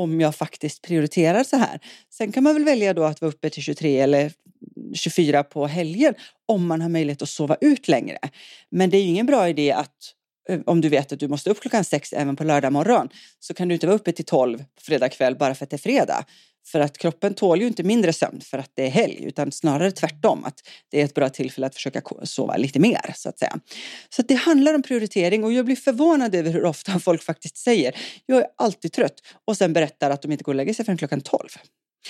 Om 0.03 0.21
jag 0.21 0.35
faktiskt 0.35 0.83
prioriterar 0.83 1.45
så 1.45 1.57
här. 1.57 1.81
Sen 2.11 2.33
kan 2.33 2.43
man 2.43 2.55
väl 2.55 2.65
välja 2.65 2.95
då 2.95 3.05
att 3.05 3.21
vara 3.21 3.31
uppe 3.31 3.51
till 3.51 3.63
23 3.63 4.01
eller 4.01 4.33
24 4.95 5.43
på 5.43 5.67
helgen 5.67 6.15
om 6.47 6.67
man 6.67 6.81
har 6.81 6.89
möjlighet 6.89 7.23
att 7.23 7.29
sova 7.29 7.57
ut 7.61 7.89
längre. 7.89 8.19
Men 8.71 8.91
det 8.91 8.97
är 8.97 9.03
ju 9.03 9.09
ingen 9.09 9.27
bra 9.27 9.49
idé 9.49 9.73
att 9.73 10.15
Eh, 10.49 10.61
om 10.67 10.81
du 10.81 10.89
vet 10.89 11.13
att 11.13 11.21
du 11.21 11.29
måste 11.29 11.51
upp 11.51 11.61
klockan 11.61 11.85
sex 11.85 12.13
även 12.13 12.37
på 12.37 12.45
lördag 12.45 12.73
morgon 12.73 13.09
så 13.41 13.55
kan 13.55 13.69
du 13.69 13.75
inte 13.75 13.87
vara 13.87 13.97
uppe 13.97 14.13
till 14.13 14.25
tolv 14.25 14.65
fredag 14.81 15.09
kväll 15.09 15.37
bara 15.37 15.55
för 15.55 15.65
att 15.65 15.71
det 15.71 15.77
är 15.77 15.79
fredag. 15.79 16.25
För 16.67 16.81
att 16.81 16.99
kroppen 16.99 17.35
tål 17.35 17.61
ju 17.61 17.67
inte 17.67 17.83
mindre 17.83 18.13
sömn 18.13 18.41
för 18.41 18.59
att 18.59 18.71
det 18.75 18.87
är 18.87 18.91
helg 18.91 19.25
utan 19.25 19.53
snarare 19.53 19.91
tvärtom 19.91 20.45
att 20.45 20.61
det 20.91 21.01
är 21.01 21.05
ett 21.05 21.15
bra 21.15 21.29
tillfälle 21.29 21.67
att 21.67 21.75
försöka 21.75 22.03
sova 22.23 22.57
lite 22.57 22.79
mer 22.79 23.15
så 23.15 23.29
att 23.29 23.39
säga. 23.39 23.59
Så 24.09 24.23
att 24.23 24.29
det 24.29 24.35
handlar 24.35 24.75
om 24.75 24.83
prioritering 24.83 25.45
och 25.45 25.53
jag 25.53 25.65
blir 25.65 25.77
förvånad 25.77 26.35
över 26.35 26.51
hur 26.51 26.65
ofta 26.65 26.99
folk 27.01 27.23
faktiskt 27.23 27.57
säger 27.57 27.97
jag 28.27 28.39
är 28.39 28.47
alltid 28.57 28.93
trött 28.93 29.21
och 29.45 29.57
sen 29.57 29.73
berättar 29.73 30.11
att 30.11 30.23
de 30.23 30.33
inte 30.33 30.45
går 30.45 30.53
och 30.53 30.57
lägger 30.57 30.75
sig 30.75 30.85
förrän 30.85 30.99
klockan 30.99 31.21
12. 31.21 31.49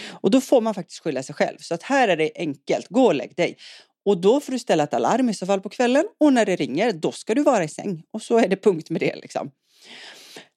Och 0.08 0.30
då 0.30 0.40
får 0.40 0.60
man 0.60 0.74
faktiskt 0.74 1.02
skylla 1.02 1.22
sig 1.22 1.34
själv. 1.34 1.58
Så 1.58 1.74
att 1.74 1.82
här 1.82 2.08
är 2.08 2.16
det 2.16 2.30
enkelt, 2.34 2.88
gå 2.88 3.06
och 3.06 3.14
lägg 3.14 3.36
dig. 3.36 3.56
Och 4.04 4.20
då 4.20 4.40
får 4.40 4.52
du 4.52 4.58
ställa 4.58 4.84
ett 4.84 4.94
alarm 4.94 5.28
i 5.28 5.34
så 5.34 5.46
fall 5.46 5.60
på 5.60 5.68
kvällen 5.68 6.04
och 6.20 6.32
när 6.32 6.46
det 6.46 6.56
ringer 6.56 6.92
då 6.92 7.12
ska 7.12 7.34
du 7.34 7.42
vara 7.42 7.64
i 7.64 7.68
säng. 7.68 8.02
Och 8.12 8.22
så 8.22 8.38
är 8.38 8.48
det 8.48 8.56
punkt 8.56 8.90
med 8.90 9.00
det 9.00 9.16
liksom. 9.16 9.50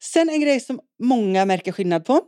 Sen 0.03 0.29
en 0.29 0.41
grej 0.41 0.59
som 0.59 0.79
många 1.03 1.45
märker 1.45 1.71
skillnad 1.71 2.05
på 2.05 2.21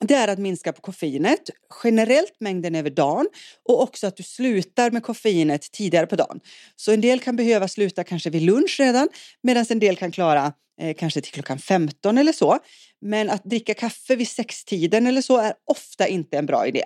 det 0.00 0.14
är 0.14 0.28
att 0.28 0.38
minska 0.38 0.72
på 0.72 0.80
koffeinet, 0.80 1.50
generellt 1.84 2.40
mängden 2.40 2.74
över 2.74 2.90
dagen 2.90 3.26
och 3.68 3.82
också 3.82 4.06
att 4.06 4.16
du 4.16 4.22
slutar 4.22 4.90
med 4.90 5.02
koffeinet 5.02 5.72
tidigare 5.72 6.06
på 6.06 6.16
dagen. 6.16 6.40
Så 6.76 6.92
en 6.92 7.00
del 7.00 7.20
kan 7.20 7.36
behöva 7.36 7.68
sluta 7.68 8.04
kanske 8.04 8.30
vid 8.30 8.42
lunch 8.42 8.76
redan 8.80 9.08
medan 9.42 9.66
en 9.68 9.78
del 9.78 9.96
kan 9.96 10.10
klara 10.10 10.52
eh, 10.80 10.94
kanske 10.94 11.20
till 11.20 11.32
klockan 11.32 11.58
15 11.58 12.18
eller 12.18 12.32
så. 12.32 12.58
Men 13.04 13.30
att 13.30 13.44
dricka 13.44 13.74
kaffe 13.74 14.16
vid 14.16 14.28
sextiden 14.28 15.06
eller 15.06 15.22
så 15.22 15.38
är 15.38 15.54
ofta 15.64 16.08
inte 16.08 16.38
en 16.38 16.46
bra 16.46 16.66
idé 16.66 16.84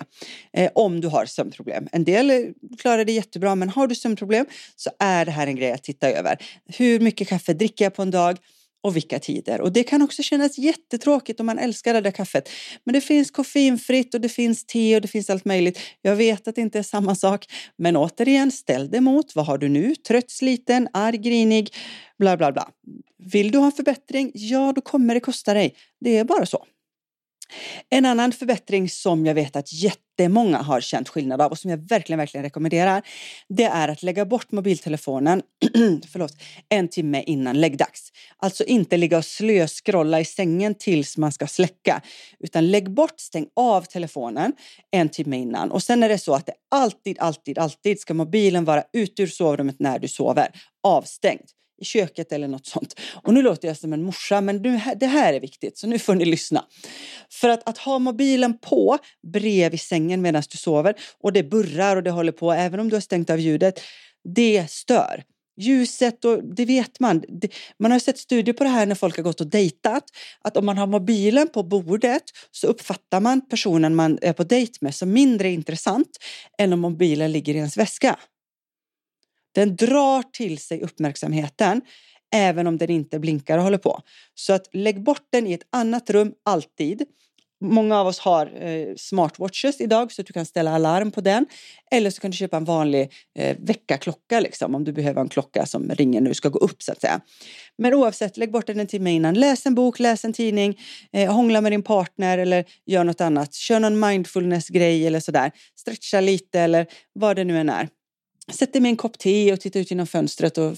eh, 0.53 0.71
om 0.75 1.01
du 1.01 1.09
har 1.09 1.27
sömnproblem. 1.27 1.89
En 1.93 2.05
del 2.05 2.31
eh, 2.31 2.39
klarar 2.79 3.05
det 3.05 3.13
jättebra 3.13 3.55
men 3.55 3.69
har 3.69 3.87
du 3.87 3.95
sömnproblem 3.95 4.47
så 4.77 4.91
är 4.99 5.25
det 5.25 5.31
här 5.31 5.47
en 5.47 5.57
grej 5.57 5.73
att 5.73 5.83
titta 5.83 6.11
över. 6.11 6.37
Hur 6.67 7.01
mycket 7.01 7.29
kaffe 7.29 7.53
dricker 7.53 7.85
jag 7.85 7.95
på 7.95 8.03
en 8.03 8.11
dag? 8.11 8.39
Och 8.83 8.97
vilka 8.97 9.19
tider. 9.19 9.61
Och 9.61 9.73
det 9.73 9.83
kan 9.83 10.03
också 10.03 10.23
kännas 10.23 10.59
jättetråkigt 10.59 11.41
om 11.41 11.47
man 11.47 11.59
älskar 11.59 11.95
det 11.95 12.01
där 12.01 12.11
kaffet. 12.11 12.49
Men 12.85 12.93
det 12.93 13.01
finns 13.01 13.31
koffeinfritt 13.31 14.15
och 14.15 14.21
det 14.21 14.29
finns 14.29 14.67
te 14.67 14.97
och 14.97 15.03
det 15.03 15.09
finns 15.09 15.31
allt 15.31 15.45
möjligt. 15.45 15.79
Jag 16.03 16.17
vet 16.17 16.49
att 16.49 16.55
det 16.55 16.61
inte 16.61 16.79
är 16.79 16.83
samma 16.83 17.15
sak, 17.15 17.47
men 17.79 17.97
återigen, 17.97 18.51
ställ 18.51 18.91
det 18.91 19.01
mot. 19.01 19.35
Vad 19.35 19.47
har 19.47 19.59
du 19.59 19.69
nu? 19.69 19.95
Trött, 19.95 20.31
sliten, 20.31 20.89
arg, 20.93 21.19
grinig, 21.19 21.75
bla 22.19 22.37
bla 22.37 22.53
bla. 22.53 22.69
Vill 23.19 23.51
du 23.51 23.59
ha 23.59 23.67
en 23.67 23.73
förbättring? 23.73 24.31
Ja, 24.35 24.73
då 24.75 24.81
kommer 24.81 25.15
det 25.15 25.21
kosta 25.21 25.55
dig. 25.55 25.75
Det 26.01 26.17
är 26.17 26.25
bara 26.25 26.47
så. 26.47 26.67
En 27.91 28.07
annan 28.07 28.33
förbättring 28.33 28.89
som 28.89 29.27
jag 29.27 29.35
vet 29.35 29.57
att 29.57 29.73
jättemånga 29.73 30.59
har 30.59 30.81
känt 30.81 31.09
skillnad 31.09 31.41
av 31.41 31.51
och 31.51 31.59
som 31.59 31.71
jag 31.71 31.89
verkligen, 31.89 32.19
verkligen 32.19 32.45
rekommenderar, 32.45 33.03
det 33.49 33.65
är 33.65 33.89
att 33.89 34.03
lägga 34.03 34.25
bort 34.25 34.53
mobiltelefonen 34.53 35.43
förlåt, 36.13 36.33
en 36.69 36.89
timme 36.89 37.23
innan 37.27 37.61
läggdags. 37.61 38.13
Alltså 38.37 38.65
inte 38.65 38.97
ligga 38.97 39.19
och 39.19 39.25
slöskrolla 39.25 40.21
i 40.21 40.25
sängen 40.25 40.75
tills 40.75 41.17
man 41.17 41.33
ska 41.33 41.47
släcka, 41.47 42.03
utan 42.39 42.71
lägg 42.71 42.91
bort, 42.91 43.21
stäng 43.21 43.47
av 43.57 43.83
telefonen 43.83 44.53
en 44.91 45.09
timme 45.09 45.37
innan. 45.37 45.71
Och 45.71 45.83
sen 45.83 46.03
är 46.03 46.09
det 46.09 46.19
så 46.19 46.35
att 46.35 46.47
det 46.47 46.55
alltid, 46.71 47.19
alltid, 47.19 47.59
alltid 47.59 48.01
ska 48.01 48.15
mobilen 48.15 48.65
vara 48.65 48.85
ute 48.93 49.23
ur 49.23 49.27
sovrummet 49.27 49.77
när 49.81 49.99
du 49.99 50.09
sover, 50.09 50.49
avstängd 50.83 51.47
i 51.79 51.85
köket 51.85 52.33
eller 52.33 52.49
något 52.49 52.67
sånt. 52.67 53.01
Och 53.23 53.35
nu 53.35 53.43
låter 53.43 53.69
jag 53.69 53.77
som 53.77 53.93
en 53.93 54.03
morsa, 54.03 54.41
men 54.41 54.57
nu, 54.57 54.81
det 54.97 55.07
här 55.07 55.33
är 55.33 55.41
viktigt, 55.41 55.79
så 55.79 55.87
nu 55.87 55.99
får 55.99 56.15
ni 56.15 56.25
lyssna. 56.25 56.65
För 57.31 57.49
att, 57.49 57.69
att 57.69 57.79
ha 57.79 57.99
mobilen 57.99 58.59
på 58.59 58.99
bredvid 59.33 59.81
sängen 59.81 60.23
medan 60.23 60.43
du 60.51 60.59
sover 60.59 60.95
och 61.23 61.33
det 61.33 61.43
burrar 61.43 61.97
och 61.97 62.03
det 62.03 62.11
håller 62.11 62.33
på, 62.33 62.53
även 62.53 62.81
om 62.81 62.89
du 62.89 62.97
har 62.97 63.01
stängt 63.01 63.31
av 63.31 63.41
ljudet, 63.41 63.81
det 64.35 64.71
stör. 64.71 65.25
Ljuset 65.59 66.25
och 66.25 66.45
det 66.45 66.65
vet 66.65 67.01
man. 67.01 67.23
Man 67.79 67.91
har 67.91 67.99
sett 67.99 68.19
studier 68.19 68.55
på 68.55 68.65
det 68.65 68.71
här 68.71 68.87
när 68.87 68.95
folk 68.95 69.17
har 69.17 69.23
gått 69.23 69.41
och 69.41 69.47
dejtat. 69.47 70.05
Att 70.43 70.57
om 70.57 70.67
man 70.67 70.79
har 70.79 70.87
mobilen 70.87 71.49
på 71.49 71.63
bordet 71.63 72.23
så 72.51 72.67
uppfattar 72.67 73.21
man 73.21 73.49
personen 73.49 73.95
man 73.95 74.19
är 74.23 74.33
på 74.33 74.45
dejt 74.45 74.79
med 74.81 74.95
som 74.95 75.13
mindre 75.13 75.51
intressant 75.51 76.09
än 76.59 76.73
om 76.73 76.81
mobilen 76.81 77.33
ligger 77.33 77.55
i 77.55 77.57
ens 77.57 77.77
väska. 77.77 78.19
Den 79.57 79.77
drar 79.77 80.23
till 80.23 80.59
sig 80.59 80.83
uppmärksamheten 80.83 81.81
även 82.35 82.67
om 82.67 82.79
den 82.79 82.91
inte 82.91 83.19
blinkar 83.19 83.59
och 83.59 83.65
håller 83.65 83.79
på. 83.79 84.01
Så 84.35 84.53
att 84.53 84.69
lägg 84.73 85.03
bort 85.03 85.27
den 85.33 85.47
i 85.47 85.53
ett 85.53 85.67
annat 85.73 86.11
rum 86.11 86.33
alltid. 86.45 87.05
Många 87.61 88.01
av 88.01 88.07
oss 88.07 88.19
har 88.19 88.65
eh, 88.65 88.95
smartwatches 88.97 89.81
idag 89.81 90.13
så 90.13 90.23
att 90.23 90.27
du 90.27 90.33
kan 90.33 90.47
ställa 90.47 90.75
alarm 90.75 91.11
på 91.11 91.21
den. 91.21 91.47
Eller 91.91 92.11
så 92.11 92.21
kan 92.21 92.31
du 92.31 92.37
köpa 92.37 92.57
en 92.57 92.65
vanlig 92.65 93.13
eh, 93.39 93.57
väckarklocka 93.61 94.41
liksom, 94.41 94.75
om 94.75 94.85
du 94.85 94.93
behöver 94.93 95.21
en 95.21 95.29
klocka 95.29 95.67
som 95.67 95.91
ringer 95.91 96.21
när 96.21 96.29
du 96.29 96.35
ska 96.35 96.49
gå 96.49 96.59
upp 96.59 96.83
så 96.83 96.93
att 96.93 97.01
säga. 97.01 97.21
Men 97.79 97.95
oavsett, 97.95 98.37
lägg 98.37 98.53
bort 98.53 98.67
den 98.67 98.81
en 98.81 98.87
timme 98.87 99.11
innan. 99.11 99.35
Läs 99.35 99.67
en 99.67 99.75
bok, 99.75 99.99
läs 99.99 100.25
en 100.25 100.33
tidning, 100.33 100.81
eh, 101.13 101.33
hångla 101.33 101.61
med 101.61 101.73
din 101.73 101.83
partner 101.83 102.39
eller 102.39 102.65
gör 102.87 103.05
något 103.05 103.21
annat. 103.21 103.55
Kör 103.55 103.81
någon 103.81 104.01
mindfulness-grej 104.01 105.07
eller 105.07 105.21
sådär. 105.21 105.53
Stretcha 105.79 106.21
lite 106.21 106.61
eller 106.61 106.87
vad 107.13 107.37
det 107.37 107.45
nu 107.45 107.59
än 107.59 107.69
är. 107.69 107.89
Sätt 108.53 108.73
dig 108.73 108.83
med 108.83 108.89
en 108.89 108.97
kopp 108.97 109.19
te 109.19 109.53
och 109.53 109.61
titta 109.61 109.79
ut 109.79 109.91
genom 109.91 110.07
fönstret 110.07 110.59
och 110.59 110.77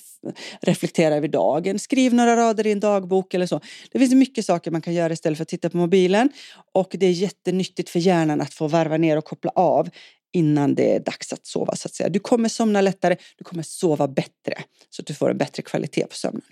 reflektera 0.61 1.15
över 1.15 1.29
dagen. 1.29 1.79
Skriv 1.79 2.15
några 2.15 2.37
rader 2.37 2.67
i 2.67 2.73
en 2.73 2.81
dagbok 2.81 3.35
eller 3.35 3.47
så. 3.47 3.61
Det 3.93 3.99
finns 3.99 4.15
mycket 4.15 4.45
saker 4.45 4.71
man 4.71 4.83
kan 4.83 4.95
göra 4.95 5.13
istället 5.13 5.37
för 5.37 5.43
att 5.43 5.49
titta 5.49 5.71
på 5.71 5.77
mobilen. 5.77 6.31
Och 6.73 6.89
det 6.91 7.07
är 7.07 7.11
jättenyttigt 7.11 7.91
för 7.91 7.99
hjärnan 7.99 8.41
att 8.41 8.55
få 8.55 8.69
varva 8.69 8.97
ner 8.97 9.17
och 9.17 9.25
koppla 9.25 9.51
av 9.55 9.89
innan 10.33 10.75
det 10.75 10.95
är 10.95 11.01
dags 11.01 11.33
att 11.33 11.47
sova 11.47 11.77
så 11.77 11.89
att 11.89 11.95
säga. 11.95 12.09
Du 12.09 12.19
kommer 12.19 12.49
somna 12.49 12.81
lättare, 12.81 13.17
du 13.37 13.45
kommer 13.45 13.63
sova 13.63 14.09
bättre 14.09 14.55
så 14.91 15.03
att 15.03 15.07
du 15.07 15.15
får 15.15 15.31
en 15.31 15.39
bättre 15.39 15.63
kvalitet 15.63 16.07
på 16.07 16.15
sömnen. 16.15 16.43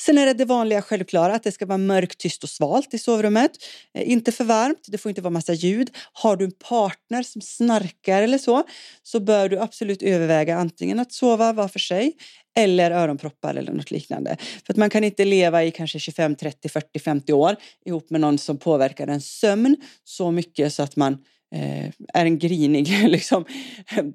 Sen 0.00 0.18
är 0.18 0.26
det 0.26 0.34
det 0.34 0.44
vanliga 0.44 0.82
självklara 0.82 1.34
att 1.34 1.42
det 1.42 1.52
ska 1.52 1.66
vara 1.66 1.78
mörkt, 1.78 2.18
tyst 2.18 2.42
och 2.42 2.48
svalt 2.48 2.94
i 2.94 2.98
sovrummet. 2.98 3.50
Eh, 3.94 4.10
inte 4.10 4.32
för 4.32 4.44
varmt, 4.44 4.84
det 4.86 4.98
får 4.98 5.08
inte 5.08 5.20
vara 5.20 5.30
massa 5.30 5.52
ljud. 5.52 5.90
Har 6.12 6.36
du 6.36 6.44
en 6.44 6.52
partner 6.52 7.22
som 7.22 7.40
snarkar 7.42 8.22
eller 8.22 8.38
så, 8.38 8.62
så 9.02 9.20
bör 9.20 9.48
du 9.48 9.58
absolut 9.58 10.02
överväga 10.02 10.56
antingen 10.56 11.00
att 11.00 11.12
sova 11.12 11.52
var 11.52 11.68
för 11.68 11.78
sig 11.78 12.12
eller 12.56 12.90
öronproppar 12.90 13.54
eller 13.54 13.72
något 13.72 13.90
liknande. 13.90 14.36
För 14.66 14.72
att 14.72 14.76
man 14.76 14.90
kan 14.90 15.04
inte 15.04 15.24
leva 15.24 15.64
i 15.64 15.70
kanske 15.70 15.98
25, 15.98 16.36
30, 16.36 16.68
40, 16.68 16.98
50 16.98 17.32
år 17.32 17.56
ihop 17.84 18.10
med 18.10 18.20
någon 18.20 18.38
som 18.38 18.58
påverkar 18.58 19.08
ens 19.08 19.38
sömn 19.38 19.76
så 20.04 20.30
mycket 20.30 20.72
så 20.72 20.82
att 20.82 20.96
man 20.96 21.12
eh, 21.54 21.86
är 22.14 22.24
en 22.24 22.38
grinig 22.38 22.88
liksom, 23.08 23.44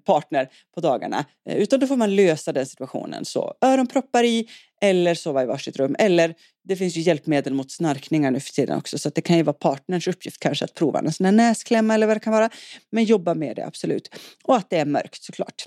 partner 0.05 0.49
på 0.75 0.81
dagarna. 0.81 1.25
Eh, 1.49 1.57
utan 1.57 1.79
då 1.79 1.87
får 1.87 1.97
man 1.97 2.15
lösa 2.15 2.53
den 2.53 2.65
situationen. 2.65 3.25
Så 3.25 3.53
öronproppar 3.61 4.23
i 4.23 4.47
eller 4.81 5.13
sova 5.13 5.43
i 5.43 5.45
varsitt 5.45 5.77
rum. 5.77 5.95
Eller 5.99 6.35
det 6.63 6.75
finns 6.75 6.97
ju 6.97 7.01
hjälpmedel 7.01 7.53
mot 7.53 7.71
snarkningar 7.71 8.31
nu 8.31 8.39
för 8.39 8.51
tiden 8.51 8.77
också 8.77 8.97
så 8.97 9.09
det 9.09 9.21
kan 9.21 9.37
ju 9.37 9.43
vara 9.43 9.53
partners 9.53 10.07
uppgift 10.07 10.39
kanske 10.39 10.65
att 10.65 10.73
prova 10.73 10.99
en 10.99 11.13
sån 11.13 11.25
här 11.25 11.31
näsklämma 11.31 11.93
eller 11.93 12.07
vad 12.07 12.15
det 12.15 12.19
kan 12.19 12.33
vara. 12.33 12.49
Men 12.91 13.03
jobba 13.03 13.33
med 13.33 13.55
det 13.55 13.65
absolut. 13.65 14.15
Och 14.43 14.55
att 14.55 14.69
det 14.69 14.77
är 14.77 14.85
mörkt 14.85 15.23
såklart. 15.23 15.65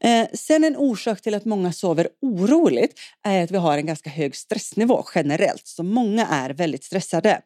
Eh, 0.00 0.26
sen 0.34 0.64
en 0.64 0.76
orsak 0.76 1.20
till 1.20 1.34
att 1.34 1.44
många 1.44 1.72
sover 1.72 2.08
oroligt 2.22 3.00
är 3.24 3.44
att 3.44 3.50
vi 3.50 3.56
har 3.56 3.78
en 3.78 3.86
ganska 3.86 4.10
hög 4.10 4.36
stressnivå 4.36 5.04
generellt. 5.14 5.66
Så 5.66 5.82
många 5.82 6.26
är 6.26 6.50
väldigt 6.50 6.84
stressade. 6.84 7.40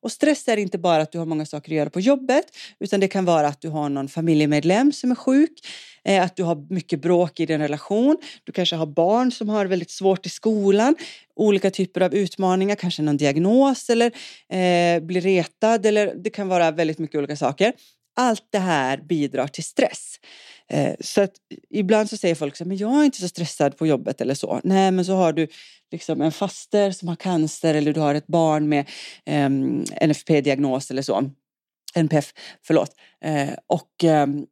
Och 0.00 0.12
stress 0.12 0.48
är 0.48 0.56
inte 0.56 0.78
bara 0.78 1.02
att 1.02 1.12
du 1.12 1.18
har 1.18 1.26
många 1.26 1.46
saker 1.46 1.72
att 1.72 1.76
göra 1.76 1.90
på 1.90 2.00
jobbet 2.00 2.44
utan 2.80 3.00
det 3.00 3.08
kan 3.08 3.24
vara 3.24 3.46
att 3.46 3.60
du 3.60 3.68
har 3.68 3.88
någon 3.88 4.08
familjemedlem 4.08 4.92
som 4.92 5.10
är 5.10 5.14
sjuk, 5.14 5.52
eh, 6.04 6.22
att 6.22 6.36
du 6.36 6.42
har 6.42 6.72
mycket 6.72 7.00
bråk 7.00 7.40
i 7.40 7.46
din 7.46 7.60
relation, 7.60 8.16
du 8.44 8.52
kanske 8.52 8.76
har 8.76 8.86
barn 8.86 9.32
som 9.32 9.48
har 9.48 9.66
väldigt 9.66 9.90
svårt 9.90 10.26
i 10.26 10.28
skolan, 10.28 10.96
olika 11.36 11.70
typer 11.70 12.00
av 12.00 12.14
utmaningar, 12.14 12.76
kanske 12.76 13.02
någon 13.02 13.16
diagnos 13.16 13.90
eller 13.90 14.06
eh, 14.48 15.00
blir 15.00 15.20
retad 15.20 15.86
eller 15.86 16.14
det 16.14 16.30
kan 16.30 16.48
vara 16.48 16.70
väldigt 16.70 16.98
mycket 16.98 17.18
olika 17.18 17.36
saker. 17.36 17.72
Allt 18.20 18.46
det 18.50 18.58
här 18.58 18.98
bidrar 18.98 19.46
till 19.46 19.64
stress. 19.64 20.20
Eh, 20.70 20.94
så 21.00 21.20
att 21.20 21.32
ibland 21.70 22.10
så 22.10 22.16
säger 22.16 22.34
folk 22.34 22.56
så 22.56 22.64
här, 22.64 22.68
men 22.68 22.76
jag 22.76 23.00
är 23.00 23.04
inte 23.04 23.20
så 23.20 23.28
stressad 23.28 23.76
på 23.76 23.86
jobbet 23.86 24.20
eller 24.20 24.34
så. 24.34 24.60
Nej, 24.64 24.90
men 24.90 25.04
så 25.04 25.14
har 25.14 25.32
du 25.32 25.48
liksom 25.92 26.22
en 26.22 26.32
faster 26.32 26.90
som 26.90 27.08
har 27.08 27.16
cancer 27.16 27.74
eller 27.74 27.92
du 27.92 28.00
har 28.00 28.14
ett 28.14 28.26
barn 28.26 28.68
med 28.68 28.88
eh, 29.26 29.48
NFP-diagnos 30.08 30.90
eller 30.90 31.02
så. 31.02 31.30
NPF, 31.94 32.32
förlåt. 32.62 32.90
Eh, 33.24 33.50
och 33.66 34.04
ehm, 34.04 34.46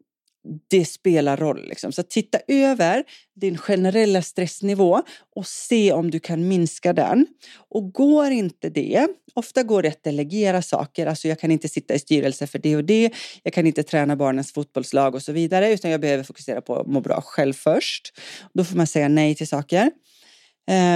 det 0.68 0.84
spelar 0.84 1.36
roll. 1.36 1.68
Liksom. 1.68 1.92
Så 1.92 2.02
titta 2.02 2.38
över 2.48 3.04
din 3.40 3.58
generella 3.58 4.22
stressnivå 4.22 5.02
och 5.36 5.46
se 5.46 5.92
om 5.92 6.10
du 6.10 6.20
kan 6.20 6.48
minska 6.48 6.92
den. 6.92 7.26
Och 7.70 7.92
går 7.92 8.30
inte 8.30 8.68
det, 8.68 9.06
ofta 9.34 9.62
går 9.62 9.82
det 9.82 9.88
att 9.88 10.02
delegera 10.02 10.62
saker, 10.62 11.06
alltså 11.06 11.28
jag 11.28 11.40
kan 11.40 11.50
inte 11.50 11.68
sitta 11.68 11.94
i 11.94 11.98
styrelse 11.98 12.46
för 12.46 12.58
det 12.58 12.76
och 12.76 12.84
det, 12.84 13.12
jag 13.42 13.52
kan 13.52 13.66
inte 13.66 13.82
träna 13.82 14.16
barnens 14.16 14.52
fotbollslag 14.52 15.14
och 15.14 15.22
så 15.22 15.32
vidare, 15.32 15.72
utan 15.72 15.90
jag 15.90 16.00
behöver 16.00 16.24
fokusera 16.24 16.60
på 16.60 16.76
att 16.76 16.86
må 16.86 17.00
bra 17.00 17.20
själv 17.20 17.52
först. 17.52 18.12
Då 18.54 18.64
får 18.64 18.76
man 18.76 18.86
säga 18.86 19.08
nej 19.08 19.34
till 19.34 19.48
saker. 19.48 19.90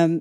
Um, 0.05 0.21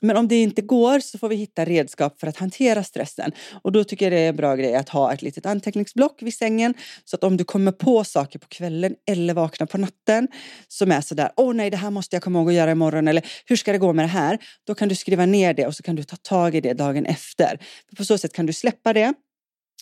men 0.00 0.16
om 0.16 0.28
det 0.28 0.42
inte 0.42 0.62
går 0.62 1.00
så 1.00 1.18
får 1.18 1.28
vi 1.28 1.36
hitta 1.36 1.64
redskap 1.64 2.20
för 2.20 2.26
att 2.26 2.36
hantera 2.36 2.84
stressen. 2.84 3.32
Och 3.62 3.72
då 3.72 3.84
tycker 3.84 4.06
jag 4.06 4.12
det 4.12 4.18
är 4.18 4.28
en 4.28 4.36
bra 4.36 4.56
grej 4.56 4.74
att 4.74 4.88
ha 4.88 5.12
ett 5.12 5.22
litet 5.22 5.46
anteckningsblock 5.46 6.22
vid 6.22 6.34
sängen. 6.34 6.74
Så 7.04 7.16
att 7.16 7.24
om 7.24 7.36
du 7.36 7.44
kommer 7.44 7.72
på 7.72 8.04
saker 8.04 8.38
på 8.38 8.48
kvällen 8.48 8.94
eller 9.06 9.34
vaknar 9.34 9.66
på 9.66 9.78
natten 9.78 10.28
som 10.68 10.92
är 10.92 11.00
sådär, 11.00 11.30
åh 11.36 11.50
oh, 11.50 11.54
nej 11.54 11.70
det 11.70 11.76
här 11.76 11.90
måste 11.90 12.16
jag 12.16 12.22
komma 12.22 12.38
ihåg 12.38 12.48
att 12.48 12.54
göra 12.54 12.70
imorgon 12.70 13.08
eller 13.08 13.26
hur 13.46 13.56
ska 13.56 13.72
det 13.72 13.78
gå 13.78 13.92
med 13.92 14.04
det 14.04 14.08
här? 14.08 14.38
Då 14.66 14.74
kan 14.74 14.88
du 14.88 14.94
skriva 14.94 15.26
ner 15.26 15.54
det 15.54 15.66
och 15.66 15.74
så 15.74 15.82
kan 15.82 15.96
du 15.96 16.04
ta 16.04 16.16
tag 16.16 16.54
i 16.54 16.60
det 16.60 16.72
dagen 16.72 17.06
efter. 17.06 17.58
På 17.96 18.04
så 18.04 18.18
sätt 18.18 18.32
kan 18.32 18.46
du 18.46 18.52
släppa 18.52 18.92
det 18.92 19.14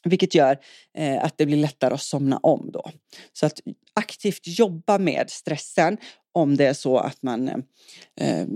vilket 0.05 0.35
gör 0.35 0.59
eh, 0.99 1.25
att 1.25 1.39
det 1.39 1.47
blir 1.47 1.57
lättare 1.57 1.95
att 1.95 2.03
somna 2.03 2.37
om 2.37 2.71
då. 2.73 2.91
Så 3.33 3.47
att 3.47 3.61
aktivt 3.95 4.41
jobba 4.43 4.99
med 4.99 5.31
stressen 5.31 5.97
om 6.33 6.57
det 6.57 6.67
är 6.67 6.75
så 6.75 6.99
att 6.99 7.23
man 7.23 7.49
eh, 7.49 7.57
eh 8.21 8.47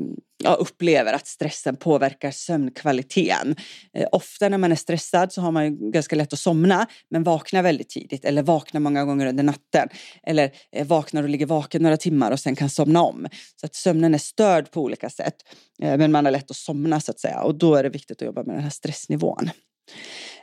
ja, 0.44 0.54
upplever 0.54 1.12
att 1.12 1.26
stressen 1.26 1.76
påverkar 1.76 2.30
sömnkvaliteten. 2.30 3.56
Eh, 3.94 4.09
ofta 4.12 4.49
när 4.49 4.59
man 4.59 4.73
är 4.73 4.76
stressad 4.76 5.32
så 5.32 5.40
har 5.40 5.52
man 5.52 5.64
ju 5.64 5.90
ganska 5.90 6.16
lätt 6.16 6.32
att 6.32 6.38
somna 6.38 6.87
men 7.11 7.23
vaknar 7.23 7.62
väldigt 7.62 7.88
tidigt 7.88 8.25
eller 8.25 8.42
vaknar 8.42 8.80
många 8.80 9.04
gånger 9.04 9.26
under 9.26 9.44
natten. 9.44 9.88
Eller 10.23 10.50
eh, 10.73 10.87
vaknar 10.87 11.23
och 11.23 11.28
ligger 11.28 11.47
vaken 11.47 11.82
några 11.82 11.97
timmar 11.97 12.30
och 12.30 12.40
sen 12.40 12.56
kan 12.56 12.70
somna 12.70 13.02
om. 13.02 13.28
Så 13.61 13.66
att 13.66 13.75
sömnen 13.75 14.14
är 14.14 14.18
störd 14.18 14.70
på 14.70 14.82
olika 14.82 15.11
sätt. 15.11 15.37
Eh, 15.82 15.97
men 15.97 16.12
man 16.12 16.25
har 16.25 16.32
lätt 16.32 16.50
att 16.50 16.56
somna 16.56 17.00
så 17.00 17.11
att 17.11 17.20
säga 17.20 17.42
och 17.42 17.54
då 17.54 17.75
är 17.75 17.82
det 17.82 17.88
viktigt 17.88 18.23
att 18.23 18.26
jobba 18.26 18.42
med 18.42 18.54
den 18.54 18.62
här 18.62 18.70
stressnivån. 18.70 19.50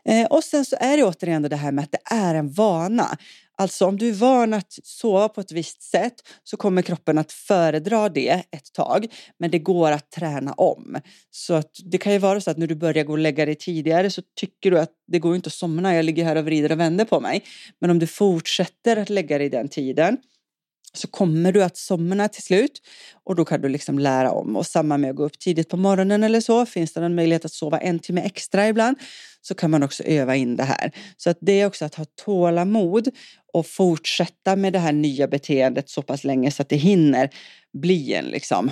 Eh, 0.07 0.25
och 0.25 0.43
sen 0.43 0.65
så 0.65 0.75
är 0.79 0.97
det 0.97 1.03
återigen 1.03 1.41
det 1.41 1.55
här 1.55 1.71
med 1.71 1.83
att 1.83 1.91
det 1.91 2.15
är 2.15 2.35
en 2.35 2.51
vana. 2.51 3.17
Alltså 3.59 3.85
om 3.85 3.97
du 3.97 4.09
är 4.09 4.13
van 4.13 4.53
att 4.53 4.79
sova 4.83 5.29
på 5.29 5.41
ett 5.41 5.51
visst 5.51 5.81
sätt 5.81 6.13
så 6.43 6.57
kommer 6.57 6.81
kroppen 6.81 7.17
att 7.17 7.31
föredra 7.31 8.09
det 8.09 8.43
ett 8.51 8.73
tag. 8.73 9.07
Men 9.39 9.51
det 9.51 9.59
går 9.59 9.91
att 9.91 10.11
träna 10.11 10.53
om. 10.53 10.97
Så 11.31 11.53
att 11.53 11.71
det 11.91 11.97
kan 11.97 12.13
ju 12.13 12.19
vara 12.19 12.41
så 12.41 12.51
att 12.51 12.57
när 12.57 12.67
du 12.67 12.75
börjar 12.75 13.03
gå 13.03 13.11
och 13.11 13.19
lägga 13.19 13.45
dig 13.45 13.55
tidigare 13.55 14.09
så 14.09 14.21
tycker 14.39 14.71
du 14.71 14.79
att 14.79 14.91
det 15.07 15.19
går 15.19 15.35
inte 15.35 15.47
att 15.47 15.53
somna. 15.53 15.95
Jag 15.95 16.05
ligger 16.05 16.25
här 16.25 16.35
och 16.35 16.45
vrider 16.45 16.71
och 16.71 16.79
vänder 16.79 17.05
på 17.05 17.19
mig. 17.19 17.43
Men 17.81 17.89
om 17.89 17.99
du 17.99 18.07
fortsätter 18.07 18.97
att 18.97 19.09
lägga 19.09 19.37
dig 19.37 19.49
den 19.49 19.69
tiden 19.69 20.17
så 20.97 21.07
kommer 21.07 21.51
du 21.51 21.63
att 21.63 21.77
somna 21.77 22.27
till 22.27 22.43
slut 22.43 22.81
och 23.23 23.35
då 23.35 23.45
kan 23.45 23.61
du 23.61 23.69
liksom 23.69 23.99
lära 23.99 24.31
om. 24.31 24.55
Och 24.55 24.65
samma 24.65 24.97
med 24.97 25.09
att 25.09 25.15
gå 25.15 25.23
upp 25.23 25.39
tidigt 25.39 25.69
på 25.69 25.77
morgonen 25.77 26.23
eller 26.23 26.41
så. 26.41 26.65
Finns 26.65 26.93
det 26.93 27.01
någon 27.01 27.15
möjlighet 27.15 27.45
att 27.45 27.51
sova 27.51 27.77
en 27.77 27.99
timme 27.99 28.21
extra 28.21 28.67
ibland 28.67 28.97
så 29.41 29.55
kan 29.55 29.71
man 29.71 29.83
också 29.83 30.03
öva 30.03 30.35
in 30.35 30.55
det 30.55 30.63
här. 30.63 30.91
Så 31.17 31.29
att 31.29 31.37
det 31.41 31.61
är 31.61 31.65
också 31.65 31.85
att 31.85 31.95
ha 31.95 32.05
tålamod 32.25 33.07
och 33.53 33.67
fortsätta 33.67 34.55
med 34.55 34.73
det 34.73 34.79
här 34.79 34.93
nya 34.93 35.27
beteendet 35.27 35.89
så 35.89 36.01
pass 36.01 36.23
länge 36.23 36.51
så 36.51 36.61
att 36.61 36.69
det 36.69 36.75
hinner 36.75 37.29
bli 37.73 38.13
en 38.13 38.25
liksom 38.25 38.71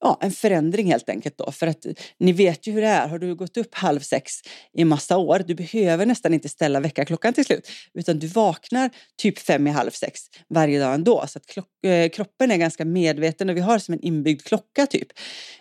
ja, 0.00 0.18
en 0.20 0.30
förändring 0.30 0.86
helt 0.86 1.08
enkelt 1.08 1.38
då. 1.38 1.52
För 1.52 1.66
att 1.66 1.86
ni 2.18 2.32
vet 2.32 2.66
ju 2.66 2.72
hur 2.72 2.80
det 2.80 2.88
är. 2.88 3.08
Har 3.08 3.18
du 3.18 3.34
gått 3.34 3.56
upp 3.56 3.74
halv 3.74 4.00
sex 4.00 4.32
i 4.76 4.84
massa 4.84 5.16
år, 5.16 5.42
du 5.46 5.54
behöver 5.54 6.06
nästan 6.06 6.34
inte 6.34 6.48
ställa 6.48 6.80
väckarklockan 6.80 7.34
till 7.34 7.44
slut, 7.44 7.68
utan 7.94 8.18
du 8.18 8.26
vaknar 8.26 8.90
typ 9.16 9.38
fem 9.38 9.66
i 9.66 9.70
halv 9.70 9.90
sex 9.90 10.20
varje 10.48 10.80
dag 10.80 10.94
ändå. 10.94 11.24
Så 11.28 11.38
att 11.38 11.56
eh, 11.84 12.08
kroppen 12.08 12.50
är 12.50 12.56
ganska 12.56 12.84
medveten 12.84 13.50
och 13.50 13.56
vi 13.56 13.60
har 13.60 13.78
som 13.78 13.94
en 13.94 14.00
inbyggd 14.00 14.42
klocka 14.42 14.86
typ. 14.86 15.08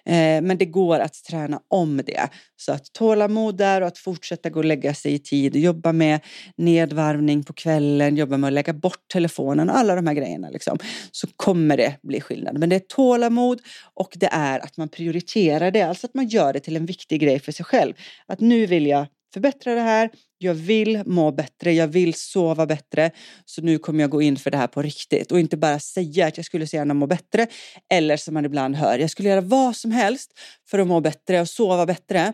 Eh, 0.05 0.41
men 0.41 0.57
det 0.57 0.65
går 0.65 0.99
att 0.99 1.23
träna 1.23 1.59
om 1.67 2.01
det. 2.05 2.29
Så 2.55 2.71
att 2.71 2.93
tålamod 2.93 3.57
där 3.57 3.81
och 3.81 3.87
att 3.87 3.97
fortsätta 3.97 4.49
gå 4.49 4.59
och 4.59 4.65
lägga 4.65 4.93
sig 4.93 5.13
i 5.13 5.19
tid, 5.19 5.55
jobba 5.55 5.93
med 5.93 6.19
nedvarvning 6.57 7.43
på 7.43 7.53
kvällen, 7.53 8.17
jobba 8.17 8.37
med 8.37 8.47
att 8.47 8.53
lägga 8.53 8.73
bort 8.73 9.07
telefonen 9.13 9.69
och 9.69 9.77
alla 9.77 9.95
de 9.95 10.07
här 10.07 10.13
grejerna 10.13 10.49
liksom. 10.49 10.77
Så 11.11 11.27
kommer 11.35 11.77
det 11.77 11.95
bli 12.03 12.21
skillnad. 12.21 12.59
Men 12.59 12.69
det 12.69 12.75
är 12.75 12.79
tålamod 12.79 13.61
och 13.93 14.13
det 14.15 14.26
det 14.27 14.33
är 14.35 14.59
att 14.59 14.77
man 14.77 14.89
prioriterar 14.89 15.71
det, 15.71 15.81
alltså 15.81 16.07
att 16.07 16.13
man 16.13 16.27
gör 16.27 16.53
det 16.53 16.59
till 16.59 16.75
en 16.75 16.85
viktig 16.85 17.21
grej 17.21 17.39
för 17.39 17.51
sig 17.51 17.65
själv. 17.65 17.93
Att 18.27 18.39
nu 18.39 18.65
vill 18.65 18.87
jag 18.87 19.05
förbättra 19.33 19.75
det 19.75 19.81
här, 19.81 20.09
jag 20.37 20.53
vill 20.53 21.03
må 21.05 21.31
bättre, 21.31 21.73
jag 21.73 21.87
vill 21.87 22.13
sova 22.13 22.65
bättre, 22.65 23.11
så 23.45 23.61
nu 23.61 23.77
kommer 23.77 24.03
jag 24.03 24.09
gå 24.09 24.21
in 24.21 24.37
för 24.37 24.51
det 24.51 24.57
här 24.57 24.67
på 24.67 24.81
riktigt 24.81 25.31
och 25.31 25.39
inte 25.39 25.57
bara 25.57 25.79
säga 25.79 26.27
att 26.27 26.37
jag 26.37 26.45
skulle 26.45 26.67
så 26.67 26.75
gärna 26.75 26.93
må 26.93 27.07
bättre 27.07 27.47
eller 27.89 28.17
som 28.17 28.33
man 28.33 28.45
ibland 28.45 28.75
hör, 28.75 28.99
jag 28.99 29.09
skulle 29.09 29.29
göra 29.29 29.41
vad 29.41 29.75
som 29.75 29.91
helst 29.91 30.31
för 30.69 30.79
att 30.79 30.87
må 30.87 30.99
bättre 30.99 31.41
och 31.41 31.49
sova 31.49 31.85
bättre. 31.85 32.33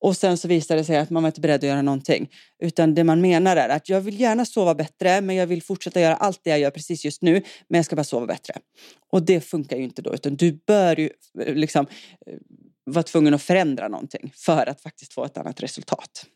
Och 0.00 0.16
sen 0.16 0.38
så 0.38 0.48
visar 0.48 0.76
det 0.76 0.84
sig 0.84 0.96
att 0.96 1.10
man 1.10 1.22
var 1.22 1.28
inte 1.28 1.40
beredd 1.40 1.56
att 1.56 1.68
göra 1.68 1.82
någonting. 1.82 2.30
Utan 2.62 2.94
det 2.94 3.04
man 3.04 3.20
menar 3.20 3.56
är 3.56 3.68
att 3.68 3.88
jag 3.88 4.00
vill 4.00 4.20
gärna 4.20 4.44
sova 4.44 4.74
bättre 4.74 5.20
men 5.20 5.36
jag 5.36 5.46
vill 5.46 5.62
fortsätta 5.62 6.00
göra 6.00 6.16
allt 6.16 6.40
det 6.44 6.50
jag 6.50 6.60
gör 6.60 6.70
precis 6.70 7.04
just 7.04 7.22
nu 7.22 7.32
men 7.68 7.78
jag 7.78 7.84
ska 7.84 7.96
bara 7.96 8.04
sova 8.04 8.26
bättre. 8.26 8.54
Och 9.12 9.22
det 9.22 9.40
funkar 9.40 9.76
ju 9.76 9.82
inte 9.82 10.02
då 10.02 10.14
utan 10.14 10.36
du 10.36 10.52
bör 10.66 11.00
ju 11.00 11.10
eh, 11.40 11.54
liksom 11.54 11.86
eh, 12.26 12.34
vara 12.84 13.02
tvungen 13.02 13.34
att 13.34 13.42
förändra 13.42 13.88
någonting 13.88 14.32
för 14.36 14.68
att 14.68 14.80
faktiskt 14.80 15.12
få 15.12 15.24
ett 15.24 15.38
annat 15.38 15.62
resultat. 15.62 16.26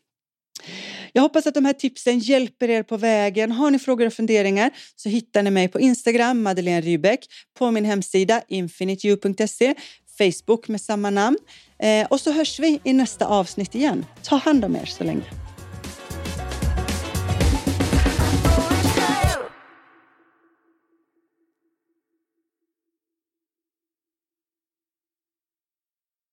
Jag 1.13 1.21
hoppas 1.21 1.47
att 1.47 1.53
de 1.53 1.65
här 1.65 1.73
tipsen 1.73 2.19
hjälper 2.19 2.69
er 2.69 2.83
på 2.83 2.97
vägen. 2.97 3.51
Har 3.51 3.71
ni 3.71 3.79
frågor 3.79 4.05
och 4.05 4.13
funderingar 4.13 4.71
så 4.95 5.09
hittar 5.09 5.43
ni 5.43 5.51
mig 5.51 5.67
på 5.67 5.79
Instagram, 5.79 6.43
Madeleine 6.43 6.81
Rybeck, 6.81 7.27
på 7.57 7.71
min 7.71 7.85
hemsida 7.85 8.41
infiniteu.se, 8.47 9.75
Facebook 10.17 10.67
med 10.67 10.81
samma 10.81 11.09
namn. 11.09 11.37
Eh, 11.79 12.07
och 12.09 12.19
så 12.19 12.31
hörs 12.31 12.59
vi 12.59 12.79
i 12.83 12.93
nästa 12.93 13.25
avsnitt 13.25 13.75
igen. 13.75 14.05
Ta 14.23 14.35
hand 14.35 14.65
om 14.65 14.75
er 14.75 14.85
så 14.85 15.03
länge. 15.03 15.42